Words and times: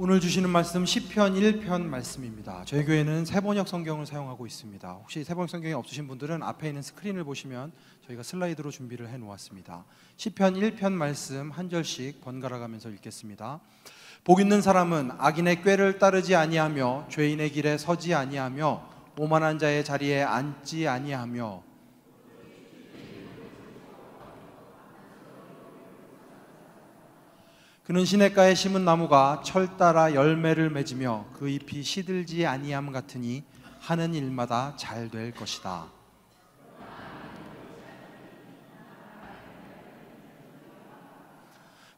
오늘 0.00 0.20
주시는 0.20 0.48
말씀 0.48 0.86
시편 0.86 1.34
1편 1.34 1.82
말씀입니다. 1.82 2.62
저희 2.66 2.84
교회는 2.84 3.24
세번역 3.24 3.66
성경을 3.66 4.06
사용하고 4.06 4.46
있습니다. 4.46 4.88
혹시 4.92 5.24
세번역 5.24 5.50
성경이 5.50 5.74
없으신 5.74 6.06
분들은 6.06 6.40
앞에 6.40 6.68
있는 6.68 6.82
스크린을 6.82 7.24
보시면 7.24 7.72
저희가 8.06 8.22
슬라이드로 8.22 8.70
준비를 8.70 9.08
해 9.08 9.16
놓았습니다. 9.16 9.84
시편 10.16 10.54
1편 10.54 10.92
말씀 10.92 11.50
한 11.50 11.68
절씩 11.68 12.20
번갈아 12.20 12.60
가면서 12.60 12.90
읽겠습니다. 12.90 13.58
복 14.22 14.40
있는 14.40 14.62
사람은 14.62 15.10
악인의 15.18 15.62
꾀를 15.64 15.98
따르지 15.98 16.36
아니하며 16.36 17.08
죄인의 17.10 17.50
길에 17.50 17.76
서지 17.76 18.14
아니하며 18.14 18.88
오만한 19.18 19.58
자의 19.58 19.84
자리에 19.84 20.22
앉지 20.22 20.86
아니하며 20.86 21.67
그는 27.88 28.04
시냇가에 28.04 28.54
심은 28.54 28.84
나무가 28.84 29.40
철 29.42 29.78
따라 29.78 30.12
열매를 30.12 30.68
맺으며 30.68 31.24
그 31.32 31.48
잎이 31.48 31.82
시들지 31.82 32.44
아니함 32.44 32.92
같으니 32.92 33.44
하는 33.80 34.12
일마다 34.12 34.76
잘 34.76 35.08
될 35.08 35.32
것이다. 35.32 35.86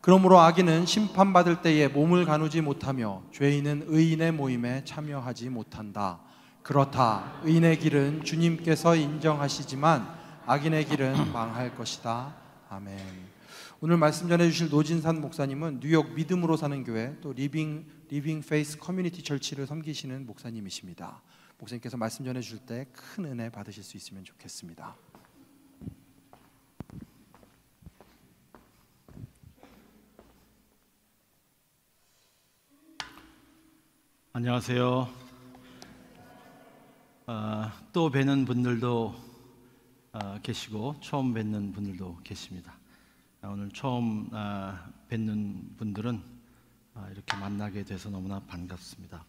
그러므로 0.01 0.39
악인은 0.39 0.87
심판받을 0.87 1.61
때에 1.61 1.89
몸을 1.89 2.25
가누지 2.25 2.61
못하며 2.61 3.23
죄인은 3.33 3.87
의인의 3.89 4.31
모임에 4.31 4.85
참여하지 4.85 5.49
못한다. 5.49 6.21
그렇다. 6.63 7.33
의인의 7.43 7.81
길은 7.81 8.23
주님께서 8.23 8.95
인정하시지만 8.95 10.07
악인의 10.47 10.85
길은 10.85 11.33
망할 11.33 11.75
것이다. 11.75 12.33
아멘. 12.69 13.30
오늘 13.83 13.97
말씀 13.97 14.29
전해 14.29 14.51
주실 14.51 14.69
노진산 14.69 15.23
목사님은 15.23 15.81
뉴욕 15.81 16.13
믿음으로 16.13 16.59
사는 16.59 16.85
교회 16.85 17.19
또 17.23 17.33
Living 17.33 17.87
Living 18.11 18.43
Faith 18.43 18.77
Community 18.77 19.23
Church를 19.23 19.67
섬기시는 19.67 20.27
목사님이십니다. 20.27 21.23
목사님께서 21.57 21.97
말씀 21.97 22.23
전해 22.27 22.43
주실 22.43 22.59
때 22.59 22.85
큰 22.93 23.25
은혜 23.25 23.49
받으실 23.49 23.83
수 23.83 23.97
있으면 23.97 24.23
좋겠습니다. 24.23 24.95
안녕하세요. 34.35 35.09
어, 37.29 37.73
또 37.95 38.11
뵈는 38.11 38.45
분들도 38.45 39.15
어, 40.13 40.39
계시고 40.43 40.97
처음 41.01 41.33
뵙는 41.33 41.73
분들도 41.73 42.19
계십니다. 42.25 42.80
아, 43.43 43.49
오늘 43.49 43.71
처음 43.71 44.29
아, 44.33 44.79
뵙는 45.09 45.75
분들은 45.79 46.21
아, 46.93 47.09
이렇게 47.11 47.39
만나게 47.39 47.85
돼서 47.85 48.11
너무나 48.11 48.39
반갑습니다. 48.41 49.25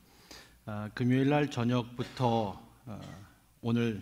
금요일 0.93 1.29
날 1.29 1.49
저녁부터 1.49 2.61
오늘 3.61 4.01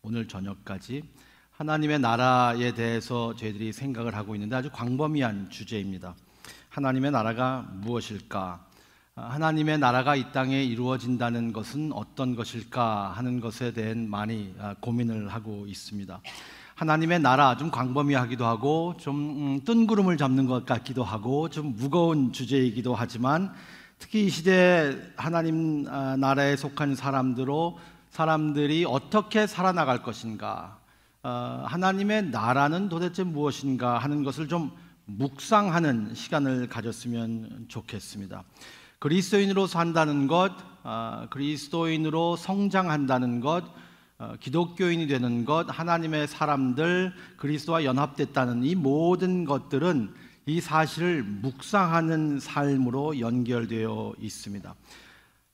오늘 0.00 0.26
저녁까지 0.26 1.02
하나님의 1.50 1.98
나라에 1.98 2.72
대해서 2.72 3.36
저희들이 3.36 3.74
생각을 3.74 4.16
하고 4.16 4.34
있는데 4.36 4.56
아주 4.56 4.70
광범위한 4.72 5.50
주제입니다. 5.50 6.14
하나님의 6.70 7.10
나라가 7.10 7.68
무엇일까? 7.74 8.66
하나님의 9.16 9.78
나라가 9.78 10.16
이 10.16 10.32
땅에 10.32 10.64
이루어진다는 10.64 11.52
것은 11.52 11.92
어떤 11.92 12.34
것일까 12.34 13.12
하는 13.12 13.38
것에 13.40 13.74
대한 13.74 14.08
많이 14.08 14.54
고민을 14.80 15.28
하고 15.28 15.66
있습니다. 15.66 16.22
하나님의 16.82 17.20
나라 17.20 17.56
좀 17.56 17.70
광범위하기도 17.70 18.44
하고 18.44 18.96
좀 18.98 19.14
음, 19.14 19.60
뜬구름을 19.64 20.16
잡는 20.16 20.46
것 20.46 20.66
같기도 20.66 21.04
하고 21.04 21.48
좀 21.48 21.76
무거운 21.76 22.32
주제이기도 22.32 22.96
하지만 22.96 23.52
특히 24.00 24.26
이 24.26 24.28
시대 24.28 24.98
하나님 25.16 25.86
아, 25.88 26.16
나라에 26.16 26.56
속한 26.56 26.96
사람들로 26.96 27.78
사람들이 28.10 28.84
어떻게 28.84 29.46
살아나갈 29.46 30.02
것인가 30.02 30.80
어, 31.22 31.62
하나님의 31.68 32.30
나라는 32.30 32.88
도대체 32.88 33.22
무엇인가 33.22 33.98
하는 33.98 34.24
것을 34.24 34.48
좀 34.48 34.72
묵상하는 35.04 36.16
시간을 36.16 36.68
가졌으면 36.68 37.66
좋겠습니다. 37.68 38.42
그리스도인으로 38.98 39.68
산다는 39.68 40.26
것, 40.26 40.50
아, 40.82 41.28
그리스도인으로 41.30 42.34
성장한다는 42.34 43.38
것, 43.38 43.62
어, 43.66 43.70
기독교인이 44.40 45.06
되는 45.06 45.44
것, 45.44 45.66
하나님의 45.68 46.28
사람들, 46.28 47.12
그리스도와 47.36 47.84
연합됐다는 47.84 48.64
이 48.64 48.74
모든 48.74 49.44
것들은 49.44 50.14
이 50.46 50.60
사실을 50.60 51.22
묵상하는 51.22 52.40
삶으로 52.40 53.20
연결되어 53.20 54.14
있습니다. 54.20 54.74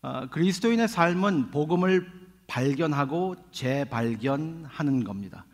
어, 0.00 0.26
그리스도인의 0.30 0.88
삶은 0.88 1.50
복음을 1.50 2.10
발견하고 2.46 3.36
재발견하는 3.50 5.04
겁니다. 5.04 5.44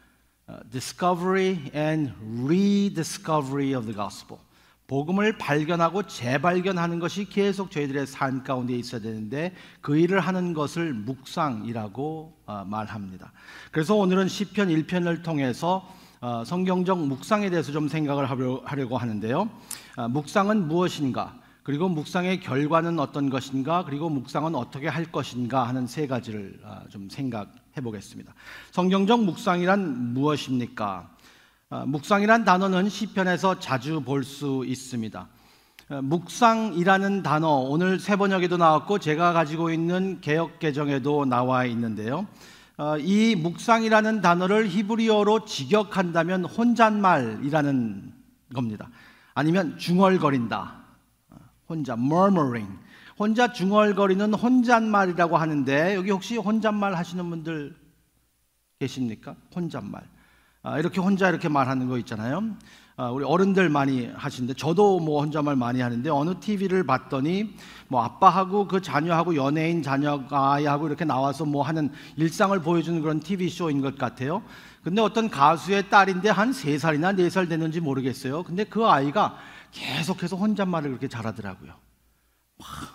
어, 0.47 0.59
discovery 0.71 1.71
and 1.75 2.13
rediscovery 2.45 3.75
of 3.75 3.87
the 3.87 3.95
gospel. 3.95 4.39
복음을 4.87 5.39
발견하고 5.39 6.03
재발견하는 6.03 6.99
것이 6.99 7.25
계속 7.25 7.71
저희들의 7.71 8.07
삶 8.07 8.43
가운데 8.43 8.75
있어야 8.75 9.01
되는데 9.01 9.55
그 9.81 9.97
일을 9.97 10.21
하는 10.21 10.53
것을 10.53 10.93
묵상이라고 10.93 12.37
어, 12.47 12.65
말합니다. 12.67 13.33
그래서 13.71 13.95
오늘은 13.95 14.29
시편 14.29 14.69
1편을 14.69 15.23
통해서 15.23 15.89
어, 16.21 16.45
성경적 16.45 16.99
묵상에 17.07 17.49
대해서 17.49 17.73
좀 17.73 17.89
생각을 17.89 18.29
하려고 18.31 18.99
하는데요. 18.99 19.49
어, 19.97 20.09
묵상은 20.09 20.69
무엇인가? 20.69 21.35
그리고 21.63 21.89
묵상의 21.89 22.41
결과는 22.41 22.99
어떤 22.99 23.31
것인가? 23.31 23.87
그리고 23.87 24.11
묵상은 24.11 24.55
어떻게 24.55 24.87
할 24.87 25.11
것인가 25.11 25.67
하는 25.67 25.87
세 25.87 26.07
가지를 26.07 26.61
좀 26.91 27.09
생각해 27.09 27.81
보겠습니다. 27.83 28.35
성경적 28.71 29.25
묵상이란 29.25 30.13
무엇입니까? 30.13 31.14
어, 31.75 31.85
묵상이란 31.87 32.45
단어는 32.45 32.89
시편에서 32.89 33.59
자주 33.59 34.01
볼 34.01 34.23
수 34.23 34.65
있습니다. 34.65 35.27
어, 35.89 36.03
묵상이라는 36.03 37.25
단어 37.25 37.49
오늘 37.49 37.99
세 37.99 38.15
번역에도 38.15 38.57
나왔고 38.57 39.01
제가 39.01 39.33
가지고 39.33 39.73
있는 39.73 40.21
개역 40.21 40.61
개정에도 40.61 41.25
나와 41.25 41.65
있는데요. 41.65 42.29
어, 42.77 42.97
이 42.99 43.35
묵상이라는 43.35 44.21
단어를 44.21 44.69
히브리어로 44.69 45.47
직역한다면 45.47 46.45
혼잣말이라는 46.45 48.13
겁니다. 48.55 48.89
아니면 49.35 49.77
중얼거린다. 49.77 50.77
혼자 51.69 51.95
murmuring. 51.95 52.73
혼자 53.19 53.53
중얼거리는 53.53 54.33
혼잣말이라고 54.33 55.37
하는데 55.37 55.97
여기 55.97 56.13
혹시 56.13 56.37
혼잣말 56.37 56.95
하시는 56.95 57.29
분들 57.29 57.75
계십니까? 58.79 59.35
혼잣말. 59.57 60.14
아, 60.67 60.79
이렇게 60.79 60.99
혼자 60.99 61.29
이렇게 61.29 61.51
말하는 61.51 61.89
거 61.89 61.99
있잖아요. 61.99 62.43
아, 62.97 63.11
우리 63.11 63.23
어른들 63.23 63.69
많이 63.69 64.07
하시는데 64.07 64.55
저도 64.55 64.99
뭐 64.99 65.21
혼자 65.21 65.43
말 65.43 65.57
많이 65.57 65.83
하는데 65.83 66.09
어느 66.09 66.41
TV를 66.41 66.87
봤더니 66.87 67.55
뭐 67.89 68.03
아빠하고 68.03 68.67
그 68.67 68.81
자녀하고 68.81 69.37
연예인 69.37 69.83
자녀가 69.83 70.55
아이하고 70.55 70.87
이렇게 70.87 71.05
나와서 71.05 71.45
뭐 71.45 71.63
하는 71.63 71.93
일상을 72.17 72.59
보여주는 72.63 73.03
그런 73.03 73.21
TV 73.21 73.51
쇼인 73.51 73.83
것 73.83 73.99
같아요. 73.99 74.43
근데 74.83 75.03
어떤 75.03 75.29
가수의 75.29 75.91
딸인데 75.91 76.31
한 76.31 76.55
세살이나네 76.55 77.29
살 77.29 77.47
됐는지 77.47 77.81
모르겠어요. 77.81 78.43
근데 78.43 78.65
그 78.65 78.87
아이가 78.87 79.37
계속해서 79.71 80.37
혼잣말을 80.37 80.89
그렇게 80.89 81.09
잘하더라고요. 81.09 81.75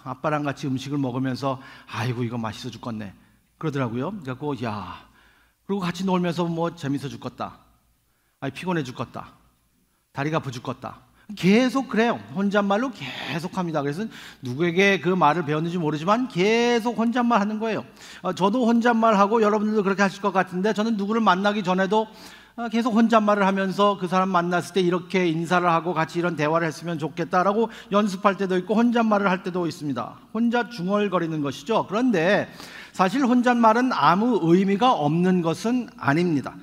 아빠랑 0.05 0.41
같이 0.41 0.65
음식을 0.65 0.97
먹으면서 0.97 1.61
아이고 1.85 2.23
이거 2.23 2.39
맛있어 2.39 2.71
죽겠네. 2.71 3.13
그러더라고요. 3.59 4.11
그래갖고 4.21 4.55
야 4.63 5.08
그리고 5.69 5.81
같이 5.81 6.03
놀면서 6.03 6.45
뭐 6.45 6.75
재밌어 6.75 7.09
죽겠다. 7.09 7.59
아니 8.39 8.51
피곤해 8.51 8.81
죽겠다. 8.81 9.33
다리가 10.13 10.37
아프 10.37 10.49
죽겠다. 10.49 10.97
계속 11.35 11.89
그래요. 11.89 12.19
혼잣말로 12.33 12.89
계속 12.89 13.55
합니다. 13.55 13.83
그래서 13.83 14.05
누구에게 14.41 14.99
그 14.99 15.09
말을 15.09 15.45
배웠는지 15.45 15.77
모르지만 15.77 16.27
계속 16.27 16.97
혼잣말 16.97 17.39
하는 17.39 17.59
거예요. 17.59 17.85
어, 18.23 18.33
저도 18.33 18.65
혼잣말 18.65 19.15
하고 19.19 19.43
여러분들도 19.43 19.83
그렇게 19.83 20.01
하실 20.01 20.23
것 20.23 20.31
같은데 20.31 20.73
저는 20.73 20.97
누구를 20.97 21.21
만나기 21.21 21.61
전에도 21.61 22.07
어, 22.55 22.67
계속 22.69 22.95
혼잣말을 22.95 23.45
하면서 23.45 23.95
그 23.99 24.07
사람 24.07 24.29
만났을 24.29 24.73
때 24.73 24.81
이렇게 24.81 25.27
인사를 25.27 25.69
하고 25.69 25.93
같이 25.93 26.17
이런 26.17 26.35
대화를 26.35 26.65
했으면 26.65 26.97
좋겠다라고 26.97 27.69
연습할 27.91 28.37
때도 28.37 28.57
있고 28.57 28.73
혼잣말을 28.73 29.29
할 29.29 29.43
때도 29.43 29.67
있습니다. 29.67 30.17
혼자 30.33 30.67
중얼거리는 30.67 31.43
것이죠. 31.43 31.85
그런데 31.87 32.51
사실 32.99 33.25
혼잣말은 33.25 33.93
아무 33.93 34.41
의미가 34.43 34.91
없는 34.91 35.41
것은 35.41 35.87
아닙니다. 35.95 36.55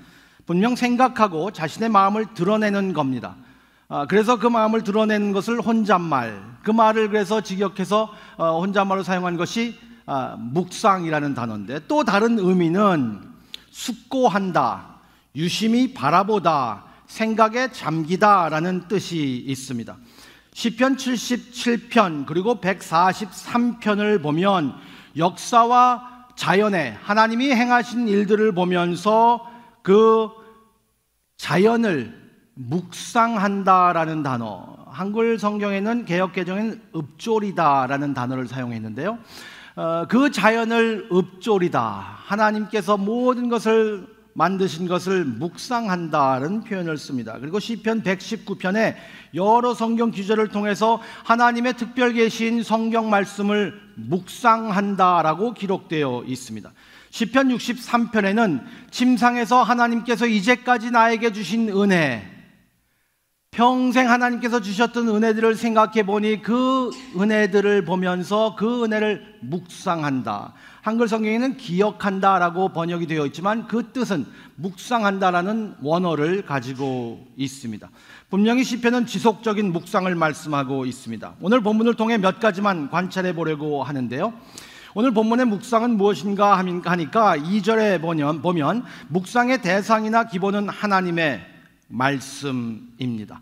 분명 0.44 0.76
생각하고 0.76 1.50
자신의 1.50 1.88
마음을 1.88 2.34
드러내는 2.34 2.92
겁니다. 2.92 3.36
아, 3.88 4.04
그래서 4.06 4.38
그 4.38 4.46
마음을 4.46 4.84
드러내는 4.84 5.32
것을 5.32 5.62
혼잣말, 5.62 6.58
그 6.62 6.70
말을 6.70 7.08
그래서 7.08 7.40
직역해서 7.40 8.12
어, 8.36 8.60
혼잣말로 8.60 9.02
사용한 9.02 9.38
것이 9.38 9.78
아, 10.04 10.36
묵상이라는 10.38 11.32
단어인데 11.32 11.80
또 11.88 12.04
다른 12.04 12.38
의미는 12.38 13.22
숙고한다, 13.70 14.88
유심히 15.36 15.94
바라보다, 15.94 16.84
생각에 17.06 17.72
잠기다라는 17.72 18.88
뜻이 18.88 19.42
있습니다. 19.46 19.96
시편 20.52 20.96
77편 20.98 22.26
그리고 22.26 22.60
143편을 22.60 24.22
보면 24.22 24.74
역사와 25.16 26.15
자연에 26.36 26.96
하나님이 27.02 27.50
행하신 27.50 28.08
일들을 28.08 28.52
보면서 28.52 29.50
그 29.82 30.28
자연을 31.38 32.14
묵상한다라는 32.54 34.22
단어 34.22 34.76
한글 34.88 35.38
성경에는 35.38 36.04
개역 36.04 36.32
개정에는 36.32 36.80
읍조리다라는 36.94 38.14
단어를 38.14 38.48
사용했는데요. 38.48 39.18
어, 39.76 40.06
그 40.08 40.30
자연을 40.30 41.08
읍조리다 41.12 41.80
하나님께서 41.80 42.96
모든 42.96 43.50
것을 43.50 44.06
만드신 44.36 44.86
것을 44.86 45.24
묵상한다는 45.24 46.60
표현을 46.64 46.98
씁니다. 46.98 47.38
그리고 47.40 47.58
시편 47.58 48.02
119편에 48.02 48.94
여러 49.34 49.72
성경 49.72 50.10
기절을 50.10 50.48
통해서 50.48 51.00
하나님의 51.24 51.74
특별 51.74 52.12
계신 52.12 52.62
성경 52.62 53.08
말씀을 53.08 53.80
묵상한다라고 53.94 55.54
기록되어 55.54 56.24
있습니다. 56.26 56.70
시편 57.10 57.48
63편에는 57.48 58.62
침상에서 58.90 59.62
하나님께서 59.62 60.26
이제까지 60.26 60.90
나에게 60.90 61.32
주신 61.32 61.70
은혜 61.70 62.35
평생 63.56 64.10
하나님께서 64.10 64.60
주셨던 64.60 65.08
은혜들을 65.08 65.54
생각해 65.54 66.04
보니 66.04 66.42
그 66.42 66.90
은혜들을 67.18 67.86
보면서 67.86 68.54
그 68.54 68.84
은혜를 68.84 69.38
묵상한다. 69.40 70.52
한글 70.82 71.08
성경에는 71.08 71.56
기억한다라고 71.56 72.74
번역이 72.74 73.06
되어 73.06 73.24
있지만 73.24 73.66
그 73.66 73.92
뜻은 73.94 74.26
묵상한다라는 74.56 75.76
원어를 75.80 76.44
가지고 76.44 77.26
있습니다. 77.38 77.88
분명히 78.28 78.62
시편은 78.62 79.06
지속적인 79.06 79.72
묵상을 79.72 80.14
말씀하고 80.14 80.84
있습니다. 80.84 81.36
오늘 81.40 81.62
본문을 81.62 81.94
통해 81.94 82.18
몇 82.18 82.38
가지만 82.38 82.90
관찰해 82.90 83.34
보려고 83.34 83.82
하는데요. 83.82 84.34
오늘 84.92 85.12
본문의 85.12 85.46
묵상은 85.46 85.96
무엇인가 85.96 86.58
하니까 86.58 87.38
2절에 87.38 88.02
보면, 88.42 88.84
묵상의 89.08 89.62
대상이나 89.62 90.24
기본은 90.24 90.68
하나님의 90.68 91.55
말씀입니다. 91.88 93.40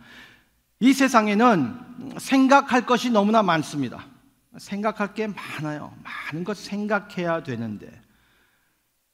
이 0.80 0.92
세상에는 0.92 2.18
생각할 2.18 2.86
것이 2.86 3.10
너무나 3.10 3.42
많습니다. 3.42 4.04
생각할 4.58 5.14
게 5.14 5.26
많아요. 5.26 5.92
많은 6.02 6.44
것 6.44 6.56
생각해야 6.56 7.42
되는데, 7.42 8.00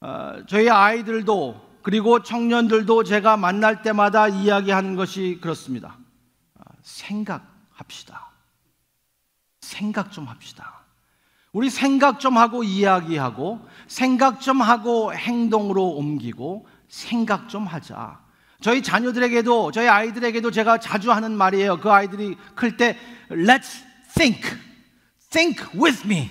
어, 0.01 0.43
저희 0.47 0.69
아이들도 0.69 1.71
그리고 1.81 2.21
청년들도 2.21 3.03
제가 3.03 3.37
만날 3.37 3.81
때마다 3.81 4.27
이야기하는 4.27 4.95
것이 4.95 5.39
그렇습니다. 5.41 5.97
어, 6.55 6.63
생각합시다. 6.83 8.29
생각 9.61 10.11
좀 10.11 10.25
합시다. 10.25 10.81
우리 11.53 11.69
생각 11.69 12.19
좀 12.19 12.37
하고 12.37 12.63
이야기하고, 12.63 13.67
생각 13.87 14.41
좀 14.41 14.61
하고 14.61 15.13
행동으로 15.13 15.89
옮기고, 15.89 16.67
생각 16.87 17.49
좀 17.49 17.65
하자. 17.65 18.20
저희 18.61 18.83
자녀들에게도 18.83 19.71
저희 19.71 19.87
아이들에게도 19.87 20.51
제가 20.51 20.79
자주 20.79 21.11
하는 21.11 21.31
말이에요. 21.35 21.79
그 21.79 21.91
아이들이 21.91 22.37
클 22.55 22.77
때 22.77 22.97
Let's 23.29 23.83
think. 24.13 24.41
Think 25.31 25.65
with 25.73 26.05
me. 26.05 26.29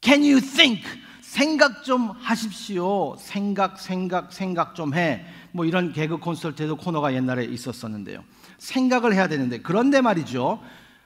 Can 0.00 0.22
you 0.22 0.40
think? 0.40 0.82
생각 1.20 1.84
좀 1.84 2.10
하십시오. 2.10 3.16
생각, 3.18 3.78
생각, 3.78 4.32
생각 4.32 4.74
좀 4.74 4.94
해. 4.94 5.24
뭐 5.52 5.64
이런 5.64 5.92
개그 5.92 6.18
콘서트에도 6.18 6.76
코너가 6.76 7.12
옛날에 7.14 7.44
있었었는데요. 7.44 8.22
생각을 8.58 9.14
해야 9.14 9.28
되는데 9.28 9.60
그런데 9.60 10.00
말이죠. 10.00 10.62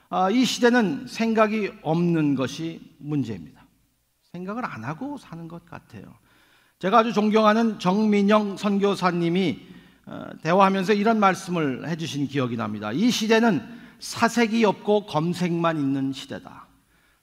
아, 0.09 0.29
이 0.29 0.45
시대는 0.45 1.07
생각이 1.07 1.71
없는 1.81 2.35
것이 2.35 2.79
문제입니다. 2.99 3.65
생각을 4.31 4.65
안 4.65 4.83
하고 4.83 5.17
사는 5.17 5.47
것 5.47 5.65
같아요. 5.65 6.03
제가 6.79 6.99
아주 6.99 7.13
존경하는 7.13 7.79
정민영 7.79 8.57
선교사님이 8.57 9.59
어, 9.59 9.72
대화하면서 10.41 10.93
이런 10.93 11.19
말씀을 11.19 11.87
해주신 11.87 12.27
기억이 12.27 12.57
납니다. 12.57 12.91
이 12.91 13.09
시대는 13.09 13.81
사색이 13.99 14.65
없고 14.65 15.05
검색만 15.05 15.77
있는 15.77 16.11
시대다. 16.11 16.67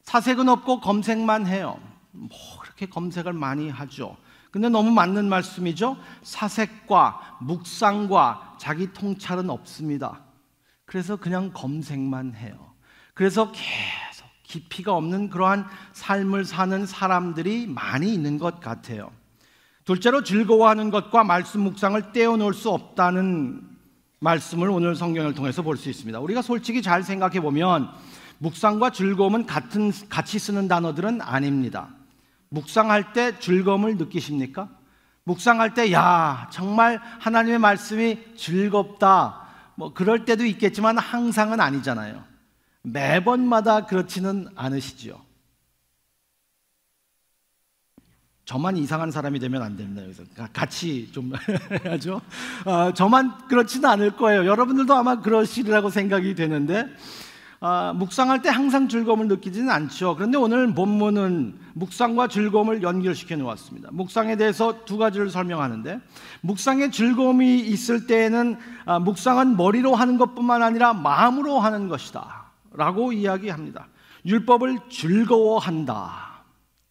사색은 0.02 0.48
없고 0.48 0.80
검색만 0.80 1.46
해요. 1.46 1.78
뭐 2.10 2.30
그렇게 2.60 2.86
검색을 2.86 3.32
많이 3.32 3.68
하죠. 3.68 4.16
근데 4.50 4.68
너무 4.68 4.90
맞는 4.90 5.28
말씀이죠. 5.28 5.96
사색과 6.22 7.38
묵상과 7.42 8.56
자기 8.58 8.92
통찰은 8.92 9.48
없습니다. 9.50 10.24
그래서 10.84 11.16
그냥 11.16 11.52
검색만 11.52 12.34
해요. 12.34 12.72
그래서 13.14 13.52
계속 13.52 14.26
깊이가 14.42 14.94
없는 14.94 15.30
그러한 15.30 15.66
삶을 15.92 16.44
사는 16.44 16.84
사람들이 16.84 17.66
많이 17.68 18.12
있는 18.12 18.38
것 18.38 18.58
같아요. 18.58 19.12
둘째로 19.90 20.22
즐거워하는 20.22 20.92
것과 20.92 21.24
말씀 21.24 21.62
묵상을 21.62 22.12
떼어놓을 22.12 22.54
수 22.54 22.70
없다는 22.70 23.60
말씀을 24.20 24.70
오늘 24.70 24.94
성경을 24.94 25.34
통해서 25.34 25.62
볼 25.62 25.76
수 25.76 25.90
있습니다. 25.90 26.20
우리가 26.20 26.42
솔직히 26.42 26.80
잘 26.80 27.02
생각해 27.02 27.40
보면 27.40 27.90
묵상과 28.38 28.90
즐거움은 28.90 29.46
같은 29.46 29.90
같이 30.08 30.38
쓰는 30.38 30.68
단어들은 30.68 31.20
아닙니다. 31.20 31.88
묵상할 32.50 33.12
때 33.12 33.36
즐거움을 33.40 33.96
느끼십니까? 33.96 34.68
묵상할 35.24 35.74
때 35.74 35.90
야, 35.90 36.48
정말 36.52 37.00
하나님의 37.18 37.58
말씀이 37.58 38.36
즐겁다. 38.36 39.40
뭐 39.74 39.92
그럴 39.92 40.24
때도 40.24 40.44
있겠지만 40.46 40.98
항상은 40.98 41.60
아니잖아요. 41.60 42.22
매번마다 42.82 43.86
그렇지는 43.86 44.46
않으시죠. 44.54 45.20
저만 48.50 48.76
이상한 48.76 49.12
사람이 49.12 49.38
되면 49.38 49.62
안 49.62 49.76
됩니다. 49.76 50.02
그래서 50.02 50.24
같이 50.52 51.08
좀 51.12 51.30
해야죠. 51.86 52.20
어, 52.64 52.92
저만 52.92 53.46
그렇지는 53.46 53.88
않을 53.88 54.16
거예요. 54.16 54.44
여러분들도 54.44 54.92
아마 54.92 55.20
그러시리라고 55.20 55.88
생각이 55.88 56.34
되는데 56.34 56.84
어, 57.60 57.92
묵상할 57.94 58.42
때 58.42 58.48
항상 58.48 58.88
즐거움을 58.88 59.28
느끼지는 59.28 59.70
않죠. 59.70 60.16
그런데 60.16 60.36
오늘 60.36 60.74
본문은 60.74 61.60
묵상과 61.74 62.26
즐거움을 62.26 62.82
연결시켜 62.82 63.36
놓았습니다. 63.36 63.90
묵상에 63.92 64.34
대해서 64.34 64.84
두 64.84 64.98
가지를 64.98 65.30
설명하는데 65.30 66.00
묵상의 66.40 66.90
즐거움이 66.90 67.60
있을 67.60 68.08
때에는 68.08 68.56
아, 68.84 68.98
묵상은 68.98 69.56
머리로 69.56 69.94
하는 69.94 70.18
것뿐만 70.18 70.64
아니라 70.64 70.92
마음으로 70.92 71.60
하는 71.60 71.86
것이다라고 71.86 73.12
이야기합니다. 73.12 73.86
율법을 74.26 74.80
즐거워한다. 74.90 76.29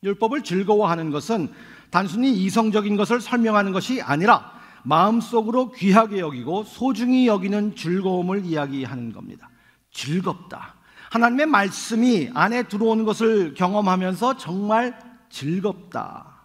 율법을 0.04 0.44
즐거워하는 0.44 1.12
것은 1.12 1.50
단순히 1.90 2.32
이성적인 2.32 2.96
것을 2.96 3.20
설명하는 3.22 3.72
것이 3.72 4.02
아니라 4.02 4.52
마음속으로 4.84 5.72
귀하게 5.72 6.20
여기고 6.20 6.64
소중히 6.64 7.28
여기는 7.28 7.76
즐거움을 7.76 8.46
이야기하는 8.46 9.12
겁니다. 9.12 9.50
즐겁다. 9.92 10.76
하나님의 11.12 11.48
말씀이 11.48 12.30
안에 12.34 12.64
들어오는 12.64 13.04
것을 13.04 13.54
경험하면서 13.56 14.38
정말 14.38 14.98
즐겁다. 15.30 16.40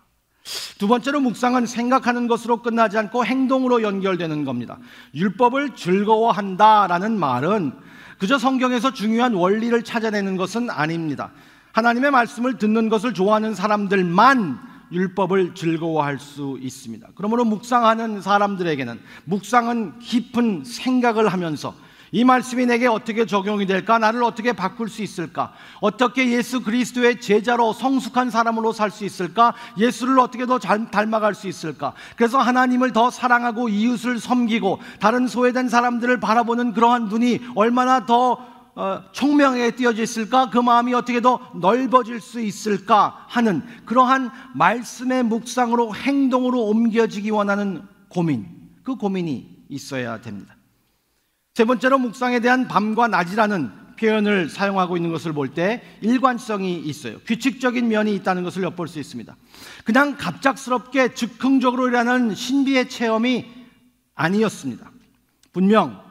두 0.78 0.88
번째로 0.88 1.20
묵상은 1.20 1.66
생각하는 1.66 2.26
것으로 2.26 2.60
끝나지 2.60 2.98
않고 2.98 3.24
행동으로 3.24 3.82
연결되는 3.82 4.44
겁니다. 4.44 4.78
율법을 5.14 5.74
즐거워한다라는 5.74 7.18
말은 7.18 7.72
그저 8.18 8.38
성경에서 8.38 8.92
중요한 8.92 9.34
원리를 9.34 9.82
찾아내는 9.82 10.36
것은 10.36 10.70
아닙니다. 10.70 11.32
하나님의 11.74 12.12
말씀을 12.12 12.56
듣는 12.56 12.88
것을 12.88 13.12
좋아하는 13.14 13.54
사람들만 13.54 14.60
율법을 14.92 15.56
즐거워할 15.56 16.20
수 16.20 16.56
있습니다. 16.60 17.08
그러므로 17.16 17.44
묵상하는 17.44 18.22
사람들에게는 18.22 19.00
묵상은 19.24 19.98
깊은 19.98 20.62
생각을 20.64 21.32
하면서 21.32 21.74
이 22.12 22.22
말씀이 22.22 22.64
내게 22.66 22.86
어떻게 22.86 23.26
적용이 23.26 23.66
될까? 23.66 23.98
나를 23.98 24.22
어떻게 24.22 24.52
바꿀 24.52 24.88
수 24.88 25.02
있을까? 25.02 25.52
어떻게 25.80 26.30
예수 26.30 26.62
그리스도의 26.62 27.20
제자로 27.20 27.72
성숙한 27.72 28.30
사람으로 28.30 28.72
살 28.72 28.92
수 28.92 29.04
있을까? 29.04 29.52
예수를 29.76 30.20
어떻게 30.20 30.46
더 30.46 30.60
닮아갈 30.60 31.34
수 31.34 31.48
있을까? 31.48 31.92
그래서 32.14 32.38
하나님을 32.38 32.92
더 32.92 33.10
사랑하고 33.10 33.68
이웃을 33.68 34.20
섬기고 34.20 34.78
다른 35.00 35.26
소외된 35.26 35.68
사람들을 35.68 36.20
바라보는 36.20 36.72
그러한 36.72 37.08
눈이 37.08 37.40
얼마나 37.56 38.06
더 38.06 38.32
어, 38.34 38.53
총명하게 39.12 39.72
띄어져 39.72 40.02
있을까? 40.02 40.50
그 40.50 40.58
마음이 40.58 40.94
어떻게 40.94 41.20
더 41.20 41.40
넓어질 41.54 42.20
수 42.20 42.40
있을까? 42.40 43.24
하는 43.28 43.62
그러한 43.84 44.30
말씀의 44.54 45.22
묵상으로 45.24 45.94
행동으로 45.94 46.64
옮겨지기 46.64 47.30
원하는 47.30 47.82
고민, 48.08 48.46
그 48.82 48.96
고민이 48.96 49.64
있어야 49.68 50.20
됩니다. 50.20 50.56
세 51.54 51.64
번째로 51.64 51.98
묵상에 51.98 52.40
대한 52.40 52.66
밤과 52.66 53.06
낮이라는 53.08 53.84
표현을 53.96 54.48
사용하고 54.48 54.96
있는 54.96 55.12
것을 55.12 55.32
볼 55.32 55.54
때 55.54 55.82
일관성이 56.00 56.80
있어요. 56.80 57.18
규칙적인 57.26 57.86
면이 57.86 58.12
있다는 58.16 58.42
것을 58.42 58.64
엿볼 58.64 58.88
수 58.88 58.98
있습니다. 58.98 59.36
그냥 59.84 60.16
갑작스럽게 60.16 61.14
즉흥적으로 61.14 61.86
일어나는 61.86 62.34
신비의 62.34 62.88
체험이 62.88 63.46
아니었습니다. 64.16 64.90
분명 65.52 66.03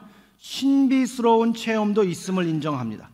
신비스러운 0.44 1.54
체험도 1.54 2.04
있음을 2.04 2.46
인정합니다. 2.46 3.08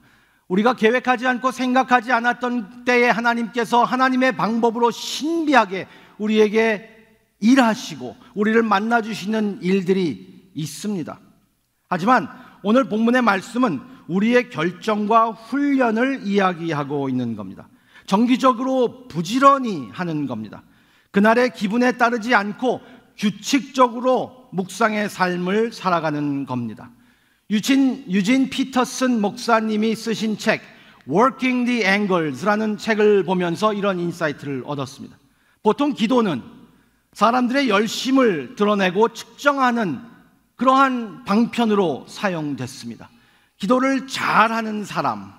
우리가 0.48 0.74
계획하지 0.74 1.28
않고 1.28 1.52
생각하지 1.52 2.10
않았던 2.10 2.84
때에 2.84 3.08
하나님께서 3.08 3.84
하나님의 3.84 4.36
방법으로 4.36 4.90
신비하게 4.90 5.86
우리에게 6.18 6.90
일하시고 7.38 8.16
우리를 8.34 8.60
만나 8.64 9.00
주시는 9.00 9.60
일들이 9.62 10.50
있습니다. 10.54 11.20
하지만 11.88 12.28
오늘 12.64 12.88
본문의 12.88 13.22
말씀은 13.22 13.80
우리의 14.08 14.50
결정과 14.50 15.30
훈련을 15.30 16.22
이야기하고 16.24 17.08
있는 17.08 17.36
겁니다. 17.36 17.68
정기적으로 18.06 19.06
부지런히 19.06 19.88
하는 19.92 20.26
겁니다. 20.26 20.64
그날의 21.12 21.54
기분에 21.54 21.92
따르지 21.92 22.34
않고 22.34 22.80
규칙적으로 23.16 24.48
묵상의 24.50 25.08
삶을 25.08 25.72
살아가는 25.72 26.44
겁니다. 26.44 26.90
유진, 27.50 28.04
유진 28.08 28.48
피터슨 28.48 29.20
목사님이 29.20 29.96
쓰신 29.96 30.38
책 30.38 30.62
Working 31.08 31.66
the 31.66 31.84
Angles라는 31.84 32.78
책을 32.78 33.24
보면서 33.24 33.74
이런 33.74 33.98
insight를 33.98 34.62
얻었습니다. 34.64 35.18
보통 35.62 35.92
기도는 35.92 36.42
사람들의 37.12 37.68
열심을 37.68 38.54
드러내고 38.54 39.12
측정하는 39.14 40.00
그러한 40.54 41.24
방편으로 41.24 42.06
사용됐습니다. 42.06 43.10
기도를 43.56 44.06
잘하는 44.06 44.84
사람. 44.84 45.32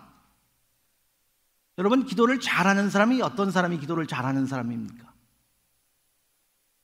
여러분, 1.78 2.06
기도를 2.06 2.40
잘하는 2.40 2.90
사람이 2.90 3.22
어떤 3.22 3.52
사람이 3.52 3.80
기도를 3.80 4.06
잘하는 4.06 4.46
사람입니까? 4.46 5.12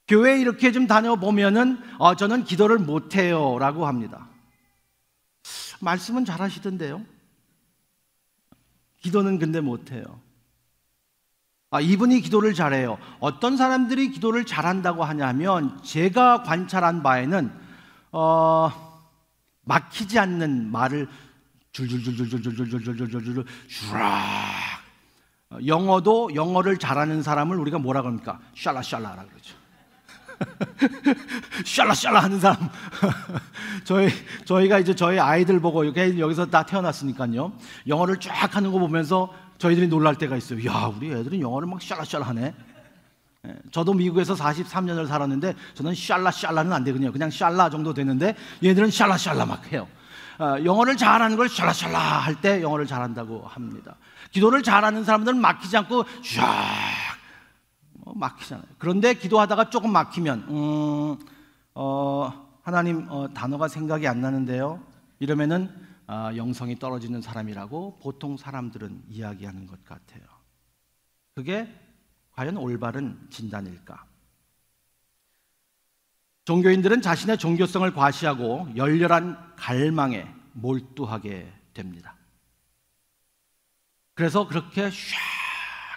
교회 0.08 0.40
이렇게 0.40 0.72
좀 0.72 0.88
다녀보면은, 0.88 1.80
어, 2.00 2.16
저는 2.16 2.46
기도를 2.46 2.78
못해요. 2.78 3.58
라고 3.60 3.86
합니다. 3.86 4.30
말씀은 5.80 6.26
잘 6.26 6.42
하시던데요. 6.42 7.04
기도는 9.02 9.40
근데 9.40 9.62
못해요. 9.62 10.20
아, 11.70 11.82
이분이 11.82 12.22
기도를 12.22 12.54
잘해요. 12.54 12.98
어떤 13.20 13.58
사람들이 13.58 14.12
기도를 14.12 14.46
잘한다고 14.46 15.04
하냐면 15.04 15.82
제가 15.84 16.44
관찰한 16.44 17.04
바에는 17.04 17.52
어, 18.12 18.72
막히지 19.64 20.18
않는 20.18 20.72
말을 20.72 21.10
줄줄줄줄줄줄줄줄줄줄줄 21.74 23.46
슈락 23.68 24.88
영어도 25.66 26.34
영어를 26.34 26.78
잘하는 26.78 27.22
사람을 27.22 27.60
우리가 27.60 27.80
뭐라 27.80 28.02
그럽니까? 28.02 28.40
샬라샬라라 28.56 29.26
그러죠. 29.26 29.57
샬라샬라 31.66 32.20
하는 32.22 32.40
사람. 32.40 32.70
저희, 33.84 34.10
저희가 34.46 34.80
이제 34.80 34.96
저희 34.96 35.20
아이들 35.20 35.60
보고 35.60 35.86
여기서 35.86 36.48
다 36.48 36.64
태어났으니까요. 36.64 37.52
영어를 37.88 38.20
쫙 38.20 38.56
하는 38.56 38.72
거 38.72 38.80
보면서 38.80 39.34
저희들이 39.58 39.88
놀랄 39.88 40.16
때가 40.16 40.38
있어요. 40.38 40.64
야, 40.70 40.92
우리 40.96 41.12
애들은 41.12 41.40
영어를 41.42 41.68
막 41.68 41.82
샬라샬라 41.82 42.28
하네. 42.28 42.54
예, 43.48 43.56
저도 43.72 43.94
미국에서 43.94 44.36
43년을 44.36 45.08
살았는데 45.08 45.56
저는 45.76 45.96
샬라샬라는 45.96 46.74
안 46.74 46.84
되거든요. 46.86 47.12
그냥 47.12 47.30
샬라 47.30 47.70
정도 47.70 47.94
되는데 47.94 48.36
얘들은 48.64 48.92
샬라샬라 48.92 49.46
막 49.46 49.72
해요. 49.72 49.88
어, 50.40 50.56
영어를 50.64 50.98
잘하는 50.98 51.36
걸 51.36 51.50
샬라샬라 51.50 52.00
할 52.00 52.36
때 52.42 52.62
영어를 52.62 52.86
잘한다고 52.86 53.46
합니다. 53.48 53.96
기도를 54.32 54.62
잘하는 54.62 55.04
사람들은 55.04 55.40
막히지 55.40 55.76
않고 55.78 56.04
쫙뭐 56.04 57.17
막히잖아요. 58.16 58.68
그런데 58.78 59.14
기도하다가 59.14 59.70
조금 59.70 59.92
막히면 59.92 60.40
음, 60.50 61.18
어, 61.74 62.60
하나님 62.64 63.08
어, 63.10 63.28
단어가 63.34 63.68
생각이 63.68 64.08
안 64.08 64.22
나는데요. 64.22 64.84
이러면은 65.20 65.70
아, 66.08 66.34
영성이 66.36 66.80
떨어지는 66.80 67.22
사람이라고 67.22 68.00
보통 68.02 68.38
사람들은 68.38 69.04
이야기하는 69.10 69.68
것 69.68 69.84
같아요. 69.84 70.24
그게 71.36 71.68
과연 72.32 72.58
올바른 72.58 73.28
진단일까? 73.30 74.06
종교인들은 76.46 77.02
자신의 77.02 77.38
종교성을 77.38 77.94
과시하고 77.94 78.70
열렬한 78.78 79.56
갈망에 79.58 80.34
몰두하게 80.54 81.52
됩니다. 81.74 82.16
그래서 84.14 84.48
그렇게 84.48 84.90
샤 84.90 85.18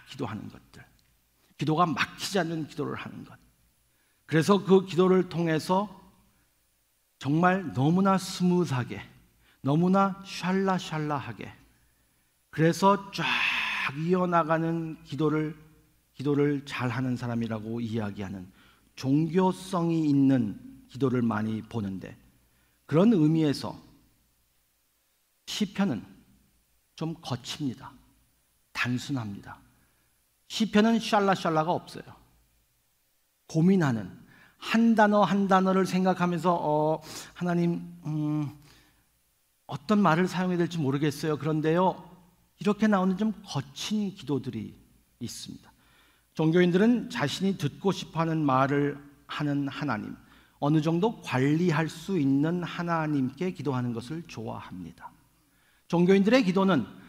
기도하는 0.09 0.49
것들. 0.49 0.85
기도가 1.61 1.85
막히지 1.85 2.38
않는 2.38 2.69
기도를 2.69 2.95
하는 2.95 3.23
것. 3.23 3.38
그래서 4.25 4.64
그 4.64 4.87
기도를 4.87 5.29
통해서 5.29 6.00
정말 7.19 7.75
너무나 7.75 8.17
smooth하게, 8.16 9.02
너무나 9.61 10.25
샬라샬라하게, 10.25 11.52
그래서 12.49 13.11
쫙 13.11 13.26
이어나가는 13.99 15.05
기도를, 15.05 15.55
기도를 16.14 16.64
잘하는 16.64 17.19
사람이라고 17.19 17.83
이야기하는 17.83 18.50
종교성이 18.97 20.09
있는 20.09 20.59
기도를 20.88 21.21
많이 21.21 21.61
보는데, 21.61 22.17
그런 22.87 23.12
의미에서 23.12 23.79
시편은 25.45 26.07
좀 26.97 27.14
거칩니다. 27.21 27.93
단순합니다. 28.73 29.59
시편은 30.50 30.99
샬라샬라가 30.99 31.71
없어요. 31.71 32.02
고민하는 33.47 34.11
한 34.59 34.97
단어 34.97 35.23
한 35.23 35.47
단어를 35.47 35.87
생각하면서 35.87 36.59
어, 36.61 37.02
하나님 37.35 37.97
음, 38.04 38.50
어떤 39.66 40.00
말을 40.02 40.26
사용해야 40.26 40.59
될지 40.59 40.78
모르겠어요. 40.78 41.38
그런데요 41.38 42.04
이렇게 42.59 42.88
나오는 42.88 43.16
좀 43.16 43.33
거친 43.47 44.12
기도들이 44.16 44.76
있습니다. 45.21 45.73
종교인들은 46.35 47.11
자신이 47.11 47.57
듣고 47.57 47.92
싶어하는 47.92 48.45
말을 48.45 48.99
하는 49.28 49.69
하나님, 49.69 50.16
어느 50.59 50.83
정도 50.83 51.21
관리할 51.23 51.88
수 51.88 52.19
있는 52.19 52.64
하나님께 52.64 53.52
기도하는 53.52 53.92
것을 53.92 54.25
좋아합니다. 54.26 55.12
종교인들의 55.87 56.42
기도는 56.42 57.00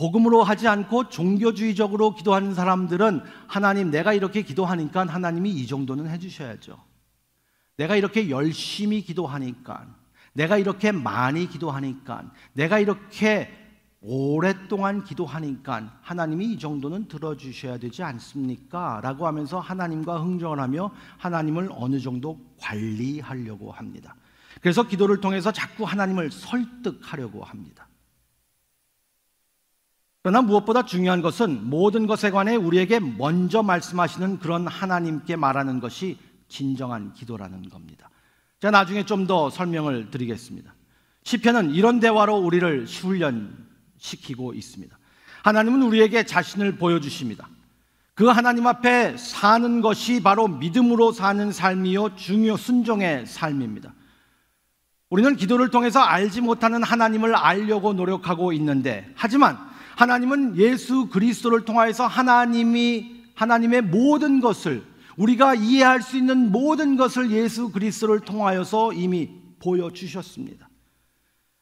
복음으로 0.00 0.42
하지 0.42 0.66
않고 0.66 1.10
종교주의적으로 1.10 2.14
기도하는 2.14 2.54
사람들은 2.54 3.20
하나님 3.46 3.90
내가 3.90 4.14
이렇게 4.14 4.40
기도하니까 4.40 5.06
하나님이 5.06 5.50
이 5.50 5.66
정도는 5.66 6.08
해주셔야죠. 6.08 6.78
내가 7.76 7.96
이렇게 7.96 8.30
열심히 8.30 9.02
기도하니까 9.02 9.94
내가 10.32 10.56
이렇게 10.56 10.90
많이 10.90 11.46
기도하니까 11.46 12.32
내가 12.54 12.78
이렇게 12.78 13.54
오랫동안 14.00 15.04
기도하니까 15.04 15.98
하나님이 16.00 16.46
이 16.46 16.58
정도는 16.58 17.06
들어주셔야 17.08 17.76
되지 17.76 18.02
않습니까? 18.02 19.00
라고 19.02 19.26
하면서 19.26 19.60
하나님과 19.60 20.22
흥정을 20.22 20.60
하며 20.60 20.90
하나님을 21.18 21.68
어느 21.74 22.00
정도 22.00 22.40
관리하려고 22.58 23.70
합니다. 23.70 24.16
그래서 24.62 24.88
기도를 24.88 25.20
통해서 25.20 25.52
자꾸 25.52 25.84
하나님을 25.84 26.30
설득하려고 26.30 27.44
합니다. 27.44 27.89
그러나 30.22 30.42
무엇보다 30.42 30.84
중요한 30.84 31.22
것은 31.22 31.68
모든 31.70 32.06
것에 32.06 32.30
관해 32.30 32.54
우리에게 32.54 33.00
먼저 33.00 33.62
말씀하시는 33.62 34.38
그런 34.38 34.66
하나님께 34.66 35.36
말하는 35.36 35.80
것이 35.80 36.18
진정한 36.48 37.14
기도라는 37.14 37.70
겁니다. 37.70 38.10
제가 38.60 38.70
나중에 38.70 39.06
좀 39.06 39.26
더 39.26 39.48
설명을 39.48 40.10
드리겠습니다. 40.10 40.74
시편은 41.22 41.70
이런 41.70 42.00
대화로 42.00 42.36
우리를 42.36 42.86
훈련시키고 42.86 44.52
있습니다. 44.54 44.98
하나님은 45.42 45.82
우리에게 45.82 46.24
자신을 46.24 46.76
보여주십니다. 46.76 47.48
그 48.14 48.26
하나님 48.26 48.66
앞에 48.66 49.16
사는 49.16 49.80
것이 49.80 50.22
바로 50.22 50.48
믿음으로 50.48 51.12
사는 51.12 51.50
삶이요 51.50 52.16
중요 52.16 52.58
순종의 52.58 53.24
삶입니다. 53.26 53.94
우리는 55.08 55.36
기도를 55.36 55.70
통해서 55.70 56.00
알지 56.00 56.42
못하는 56.42 56.82
하나님을 56.82 57.34
알려고 57.34 57.94
노력하고 57.94 58.52
있는데 58.52 59.10
하지만 59.14 59.69
하나님은 60.00 60.56
예수 60.56 61.08
그리스도를 61.10 61.66
통하여서 61.66 62.06
하나님이 62.06 63.16
하나님의 63.34 63.82
모든 63.82 64.40
것을 64.40 64.82
우리가 65.18 65.54
이해할 65.54 66.00
수 66.00 66.16
있는 66.16 66.50
모든 66.50 66.96
것을 66.96 67.30
예수 67.30 67.70
그리스도를 67.70 68.20
통하여서 68.20 68.94
이미 68.94 69.28
보여 69.58 69.90
주셨습니다. 69.90 70.70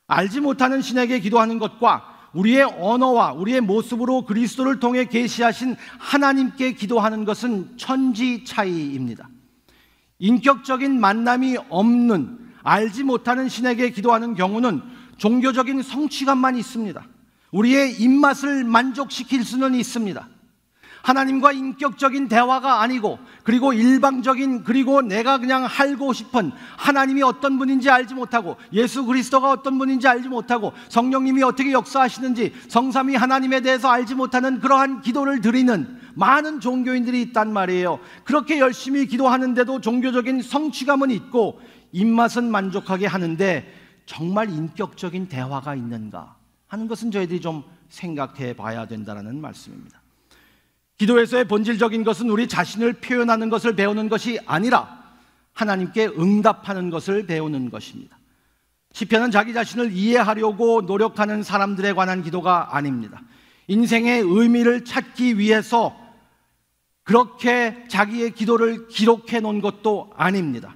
알지 0.06 0.40
못하는 0.40 0.80
신에게 0.80 1.18
기도하는 1.18 1.58
것과 1.58 2.30
우리의 2.32 2.62
언어와 2.62 3.32
우리의 3.32 3.60
모습으로 3.60 4.24
그리스도를 4.24 4.78
통해 4.78 5.06
계시하신 5.06 5.74
하나님께 5.98 6.74
기도하는 6.74 7.24
것은 7.24 7.76
천지 7.76 8.44
차이입니다. 8.44 9.28
인격적인 10.20 11.00
만남이 11.00 11.56
없는 11.70 12.38
알지 12.62 13.02
못하는 13.02 13.48
신에게 13.48 13.90
기도하는 13.90 14.36
경우는 14.36 14.80
종교적인 15.16 15.82
성취감만 15.82 16.54
있습니다. 16.54 17.04
우리의 17.52 18.00
입맛을 18.00 18.64
만족시킬 18.64 19.44
수는 19.44 19.74
있습니다. 19.74 20.28
하나님과 21.02 21.52
인격적인 21.52 22.28
대화가 22.28 22.82
아니고 22.82 23.18
그리고 23.42 23.72
일방적인 23.72 24.64
그리고 24.64 25.00
내가 25.00 25.38
그냥 25.38 25.64
할고 25.64 26.12
싶은 26.12 26.52
하나님이 26.76 27.22
어떤 27.22 27.58
분인지 27.58 27.88
알지 27.88 28.14
못하고 28.14 28.56
예수 28.72 29.04
그리스도가 29.06 29.50
어떤 29.50 29.78
분인지 29.78 30.06
알지 30.06 30.28
못하고 30.28 30.72
성령님이 30.88 31.42
어떻게 31.44 31.72
역사하시는지 31.72 32.52
성삼위 32.68 33.14
하나님에 33.14 33.60
대해서 33.60 33.88
알지 33.88 34.16
못하는 34.16 34.60
그러한 34.60 35.00
기도를 35.00 35.40
드리는 35.40 35.98
많은 36.14 36.60
종교인들이 36.60 37.22
있단 37.22 37.52
말이에요. 37.52 38.00
그렇게 38.24 38.58
열심히 38.58 39.06
기도하는데도 39.06 39.80
종교적인 39.80 40.42
성취감은 40.42 41.10
있고 41.10 41.60
입맛은 41.92 42.50
만족하게 42.50 43.06
하는데 43.06 43.72
정말 44.04 44.50
인격적인 44.50 45.28
대화가 45.28 45.74
있는가 45.74 46.37
하는 46.68 46.86
것은 46.86 47.10
저희들이 47.10 47.40
좀 47.40 47.64
생각해 47.88 48.54
봐야 48.54 48.86
된다는 48.86 49.40
말씀입니다. 49.40 50.00
기도에서의 50.98 51.46
본질적인 51.46 52.04
것은 52.04 52.28
우리 52.28 52.48
자신을 52.48 52.94
표현하는 52.94 53.48
것을 53.48 53.74
배우는 53.74 54.08
것이 54.08 54.38
아니라 54.46 54.98
하나님께 55.52 56.06
응답하는 56.06 56.90
것을 56.90 57.26
배우는 57.26 57.70
것입니다. 57.70 58.18
시편은 58.92 59.30
자기 59.30 59.52
자신을 59.52 59.92
이해하려고 59.92 60.82
노력하는 60.82 61.42
사람들에 61.42 61.92
관한 61.92 62.22
기도가 62.22 62.76
아닙니다. 62.76 63.20
인생의 63.68 64.22
의미를 64.22 64.84
찾기 64.84 65.38
위해서 65.38 65.96
그렇게 67.04 67.84
자기의 67.88 68.32
기도를 68.32 68.88
기록해 68.88 69.40
놓은 69.40 69.60
것도 69.60 70.10
아닙니다. 70.16 70.74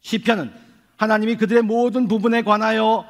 시편은 0.00 0.52
하나님이 0.96 1.36
그들의 1.36 1.62
모든 1.62 2.06
부분에 2.06 2.42
관하여 2.42 3.06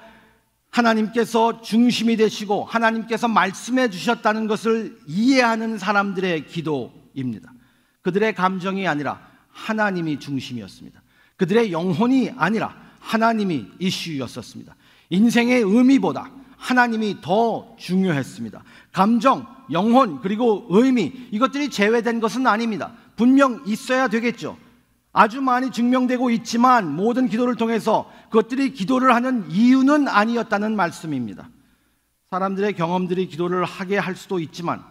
하나님께서 0.75 1.63
중심이 1.63 2.17
되시고 2.17 2.65
하나님께서 2.65 3.29
말씀해 3.29 3.91
주셨다는 3.91 4.49
것을 4.49 4.99
이해하는 5.07 5.79
사람들의 5.79 6.49
기도입니다. 6.49 7.53
그들의 8.03 8.35
감정이 8.35 8.87
아니라 8.89 9.21
하나님이 9.51 10.19
중심이었습니다. 10.19 11.01
그들의 11.37 11.71
영혼이 11.71 12.33
아니라 12.37 12.75
하나님이 12.99 13.67
이슈였었습니다. 13.79 14.75
인생의 15.11 15.63
의미보다 15.63 16.31
하나님이 16.57 17.19
더 17.21 17.77
중요했습니다. 17.79 18.65
감정, 18.91 19.47
영혼, 19.71 20.21
그리고 20.23 20.67
의미, 20.71 21.13
이것들이 21.31 21.71
제외된 21.71 22.21
것은 22.21 22.47
아닙니다. 22.47 22.93
분명 23.15 23.63
있어야 23.67 24.09
되겠죠. 24.09 24.57
아주 25.15 25.41
많이 25.41 25.71
증명되고 25.71 26.29
있지만 26.31 26.93
모든 26.93 27.29
기도를 27.29 27.55
통해서 27.55 28.11
그것들이 28.31 28.73
기도를 28.73 29.15
하는 29.15 29.49
이유는 29.49 30.09
아니었다는 30.09 30.75
말씀입니다. 30.75 31.49
사람들의 32.31 32.75
경험들이 32.75 33.29
기도를 33.29 33.65
하게 33.65 33.97
할 33.97 34.17
수도 34.17 34.41
있지만 34.41 34.85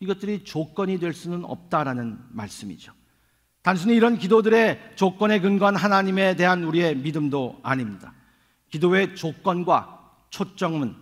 이것들이 0.00 0.44
조건이 0.44 0.98
될 0.98 1.14
수는 1.14 1.46
없다라는 1.46 2.18
말씀이죠. 2.28 2.92
단순히 3.62 3.94
이런 3.96 4.18
기도들의 4.18 4.92
조건에 4.96 5.40
근거한 5.40 5.76
하나님에 5.76 6.36
대한 6.36 6.62
우리의 6.62 6.96
믿음도 6.96 7.58
아닙니다. 7.62 8.12
기도의 8.68 9.16
조건과 9.16 10.10
초점은 10.28 10.94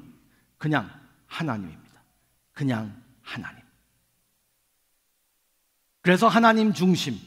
그냥 0.56 0.88
하나님입니다. 1.26 2.02
그냥 2.52 2.94
하나님. 3.22 3.58
그래서 6.00 6.28
하나님 6.28 6.72
중심, 6.72 7.18